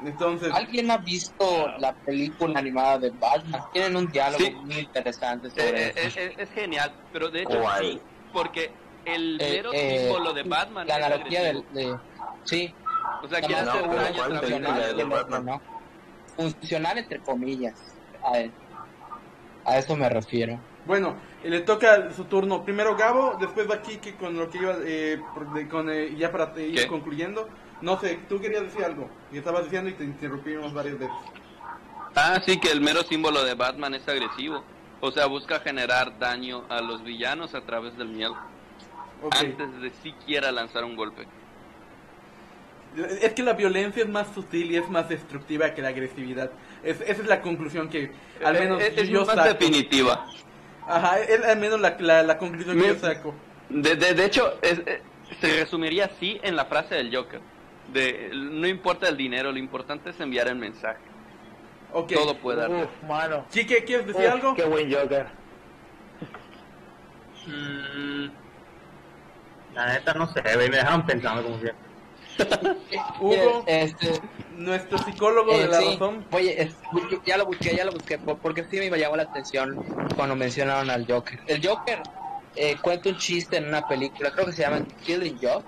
[0.05, 3.61] Entonces, ¿Alguien ha visto la película animada de Batman?
[3.73, 4.51] Tienen un diálogo Sí.
[4.51, 6.19] muy interesante Eh, sobre eh, eso.
[6.19, 7.81] es, es genial, pero de hecho ¿Cuál?
[7.83, 8.01] sí,
[8.31, 8.71] porque
[9.05, 11.97] el Eh, mero eh, símbolo de Batman La es analogía del, de...
[12.43, 12.73] Sí,
[13.23, 15.61] O sea, quiere hacer pero daño a ¿cuál través de película la de funcional.
[16.35, 17.75] Funcional entre comillas.
[18.23, 20.59] A, a eso me refiero.
[20.85, 22.63] bueno, le toca su turno.
[22.63, 26.31] Primero Gabo, después va Kike con lo que iba, eh, por- de- con, eh, ya
[26.31, 26.87] para ir ¿Qué?
[26.87, 27.47] concluyendo.
[27.81, 29.09] No sé, tú querías decir algo.
[29.31, 31.15] Y estabas diciendo y te interrumpimos varias veces.
[32.15, 34.63] Ah, sí, que el mero símbolo de Batman es agresivo.
[35.01, 38.35] O sea, busca generar daño a los villanos a través del miedo.
[39.21, 39.35] Ok.
[39.35, 41.25] Antes de siquiera lanzar un golpe.
[43.21, 46.51] Es que la violencia es más sutil y es más destructiva que la agresividad.
[46.83, 48.11] Es- esa es la conclusión que
[48.43, 49.47] al menos Eh, es, yo más saco.
[49.49, 50.25] definitiva.
[50.87, 53.35] Ajá, es al menos la, la, la conclusión que yo saco.
[53.69, 55.01] De, de, de hecho, es- eh,
[55.39, 57.41] se resumiría así en la frase del Joker.
[57.93, 60.99] De, no importa el dinero, lo importante es enviar el mensaje.
[61.91, 62.69] Todo puede dar.
[62.71, 63.45] Uf, mano.
[63.51, 64.55] Chique, ¿quieres decir Uf, algo?
[64.55, 65.27] Qué buen Joker.
[67.47, 68.27] Mm,
[69.73, 71.71] la neta no sé, me dejaron pensando como que.
[73.19, 75.85] Hugo, Este, nuestro psicólogo Eh, de la sí.
[75.91, 76.25] razón.
[76.31, 76.77] Oye, es-
[77.25, 79.69] ya lo busqué, ya lo busqué, por- porque sí me llamó la atención
[80.15, 81.39] cuando mencionaron al Joker.
[81.47, 82.01] El Joker
[82.55, 85.65] eh, cuenta un chiste en una película, creo que se llama Killing Joke,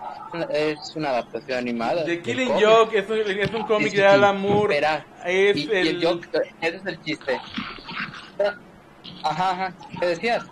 [0.52, 2.06] es una adaptación animada.
[2.06, 2.49] The Killing.
[2.60, 4.38] Joke es un, es un cómic de Alan.
[4.39, 4.76] Moore.
[4.76, 5.88] Verá, Es y, y el...
[5.88, 7.39] el Joker, ese es el chiste.
[9.24, 10.43] Ajá, ajá, ¿qué decías?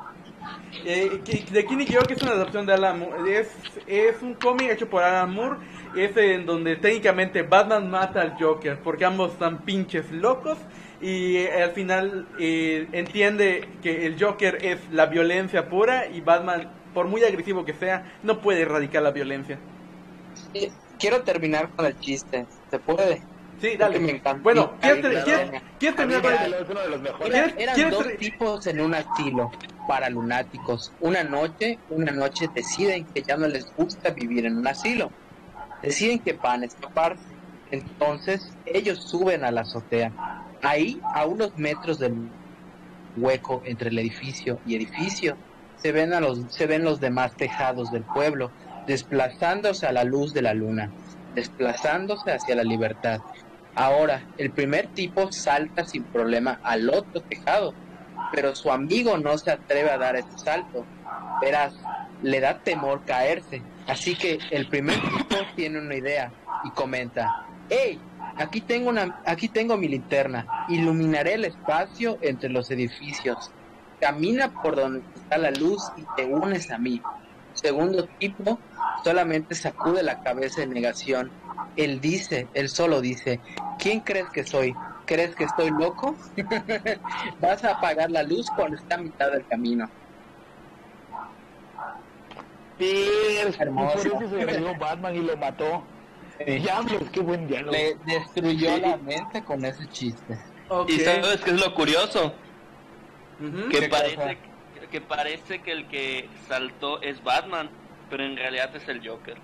[0.85, 3.39] Eh, que- The Killing Joke es una adaptación de Alan Moore.
[3.39, 3.49] Es,
[3.87, 5.57] es un cómic hecho por Alan Moore.
[5.95, 8.79] Es en donde técnicamente Batman mata al Joker.
[8.79, 10.57] Porque ambos están pinches locos.
[11.01, 16.07] Y eh, al final eh, entiende que el Joker es la violencia pura.
[16.07, 19.57] Y Batman, por muy agresivo que sea, no puede erradicar la violencia.
[20.53, 23.21] Eh, Quiero terminar con el chiste, ¿se puede?
[23.61, 23.99] Sí, dale.
[23.99, 24.41] me encanta.
[24.43, 25.23] Bueno, ¿quieres, claro.
[25.25, 27.29] ¿quieres, ¿quieres terminar con el- Es uno de los mejores.
[27.29, 29.49] ¿Quieres- Eran quieres dos tipos en un asilo
[29.89, 30.93] para lunáticos.
[30.99, 35.09] Una noche, una noche deciden que ya no les gusta vivir en un asilo.
[35.81, 37.23] Deciden que van a escaparse.
[37.71, 40.11] Entonces ellos suben a la azotea.
[40.61, 42.13] Ahí, a unos metros del
[43.17, 45.35] hueco entre el edificio y edificio,
[45.77, 48.51] se ven, a los, se ven los demás tejados del pueblo,
[48.85, 50.91] desplazándose a la luz de la luna,
[51.33, 53.21] desplazándose hacia la libertad.
[53.73, 57.73] Ahora, el primer tipo salta sin problema al otro tejado,
[58.31, 60.85] pero su amigo no se atreve a dar ese salto.
[61.41, 61.73] Verás,
[62.21, 66.31] le da temor caerse, así que el primer tipo tiene una idea
[66.63, 67.99] y comenta, hey,
[68.37, 73.51] aquí tengo, una, aquí tengo mi linterna, iluminaré el espacio entre los edificios,
[73.99, 77.01] camina por donde está la luz y te unes a mí.
[77.53, 78.59] Segundo tipo
[79.03, 81.31] solamente sacude la cabeza en negación.
[81.75, 83.39] Él dice, él solo dice,
[83.77, 84.73] ¿quién crees que soy?
[85.09, 86.15] ¿Crees que estoy loco?
[87.41, 89.89] Vas a apagar la luz cuando está a mitad del camino.
[92.77, 93.97] Pierce, y Hermoso.
[94.01, 95.83] se Batman y lo mató.
[96.45, 97.71] Diablos, qué buen diálogo.
[97.71, 100.37] Le destruyó la mente con ese chiste.
[100.87, 102.31] ¿Y sabes qué es lo curioso?
[103.39, 104.35] Que ¿Qué parece, cosa?
[104.91, 107.71] que parece que el que saltó es Batman,
[108.11, 109.37] pero en realidad es el Joker.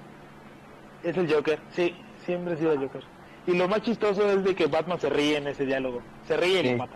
[1.02, 3.15] Es el Joker, sí, siempre ha sido el Joker.
[3.48, 6.02] Y lo más chistoso es de que Batman se ríe en ese diálogo.
[6.28, 6.72] Se ríe y Sí.
[6.72, 6.96] lo mata.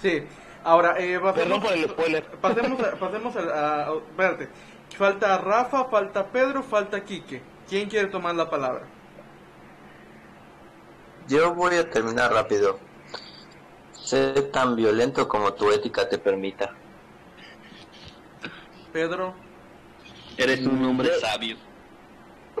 [0.00, 0.22] Sí.
[0.62, 2.24] Ahora, eh, Perdón pasemos, por el spoiler.
[2.40, 4.48] pasemos, a, pasemos a, a- a- Espérate.
[4.96, 7.42] Falta Rafa, falta Pedro, falta Quique.
[7.68, 8.82] ¿Quién quiere tomar la palabra?
[11.28, 12.78] Yo voy a terminar rápido.
[13.92, 16.74] Sé tan violento como tu ética te permita.
[18.92, 19.34] Pedro.
[20.36, 21.56] Eres un hombre sabio.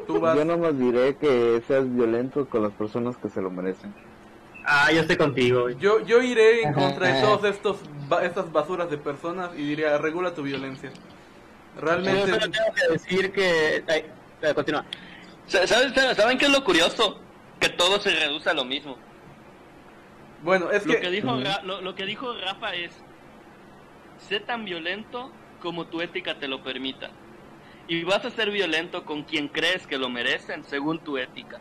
[0.06, 0.36] Tú vas.
[0.36, 3.94] Yo nomás diré que seas violento con las personas que se lo merecen.
[4.66, 5.68] Ah, yo estoy contigo.
[5.70, 7.20] Yo, yo iré en contra de ajá.
[7.22, 7.76] todos estos
[8.08, 10.90] ba- estas basuras de personas y diría regula tu violencia.
[11.78, 13.84] Realmente Yo solo tengo que decir que...
[13.88, 14.04] ay,
[14.42, 14.84] eh, continúa.
[15.46, 17.20] Sa- ¿Saben, ¿Saben qué es lo curioso?
[17.60, 18.96] Que todo se reduce a lo mismo.
[20.42, 22.92] bueno, es Lo que que dijo, Ra- lo, lo que dijo Rafa es,
[24.28, 25.30] sé tan violento
[25.60, 27.10] como tu ética te lo permita.
[27.86, 31.60] Y vas a ser violento con quien crees que lo merecen según tu ética.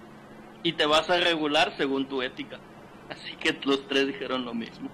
[0.63, 2.59] Y te vas a regular según tu ética.
[3.09, 4.89] Así que los tres dijeron lo mismo.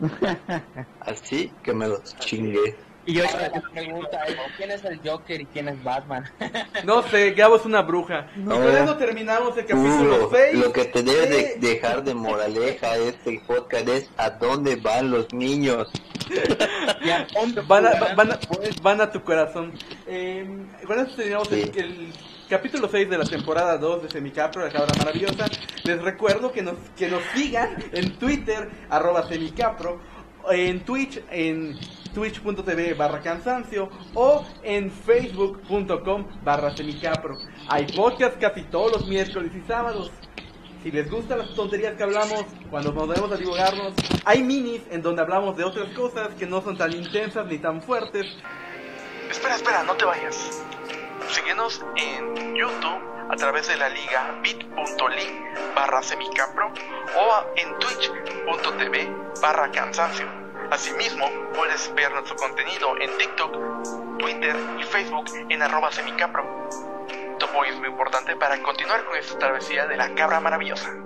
[1.00, 2.76] Así que me los chingué.
[3.06, 3.24] Y yo...
[3.24, 6.24] Ahora la pregunta es, ¿quién es el Joker y quién es Batman?
[6.84, 8.26] no sé, Gabo es una bruja.
[8.36, 8.56] Y No.
[8.56, 10.58] con eso terminamos el capítulo Hugo, 6.
[10.58, 15.32] lo que te debe de dejar de moraleja este podcast es a dónde van los
[15.32, 15.90] niños.
[17.04, 18.38] ¿Y a dónde Van a, van, a,
[18.82, 19.72] van a tu corazón.
[20.06, 20.46] Eh,
[20.86, 22.12] con eso terminamos el
[22.48, 25.46] capítulo 6 de la temporada 2 de Semicapro, la cabra maravillosa.
[25.84, 30.00] Les recuerdo que nos, que nos sigan en Twitter, arroba Semicapro,
[30.50, 31.76] en Twitch, en
[32.14, 37.36] twitch.tv barra cansancio o en facebook.com barra semicapro.
[37.68, 40.10] Hay podcast casi todos los miércoles y sábados.
[40.82, 45.02] Si les gustan las tonterías que hablamos cuando nos debemos a divagarnos, hay minis en
[45.02, 48.26] donde hablamos de otras cosas que no son tan intensas ni tan fuertes.
[49.30, 50.62] Espera, espera, no te vayas.
[51.30, 53.00] Síguenos en YouTube
[53.30, 59.08] a través de la liga bit.ly barra semicapro o en twitch.tv
[59.40, 60.43] barra cansancio.
[60.70, 66.44] Asimismo, puedes ver nuestro contenido en TikTok, Twitter y Facebook en arroba semicapro.
[67.38, 71.03] Tu apoyo es muy importante para continuar con esta travesía de la cabra maravillosa.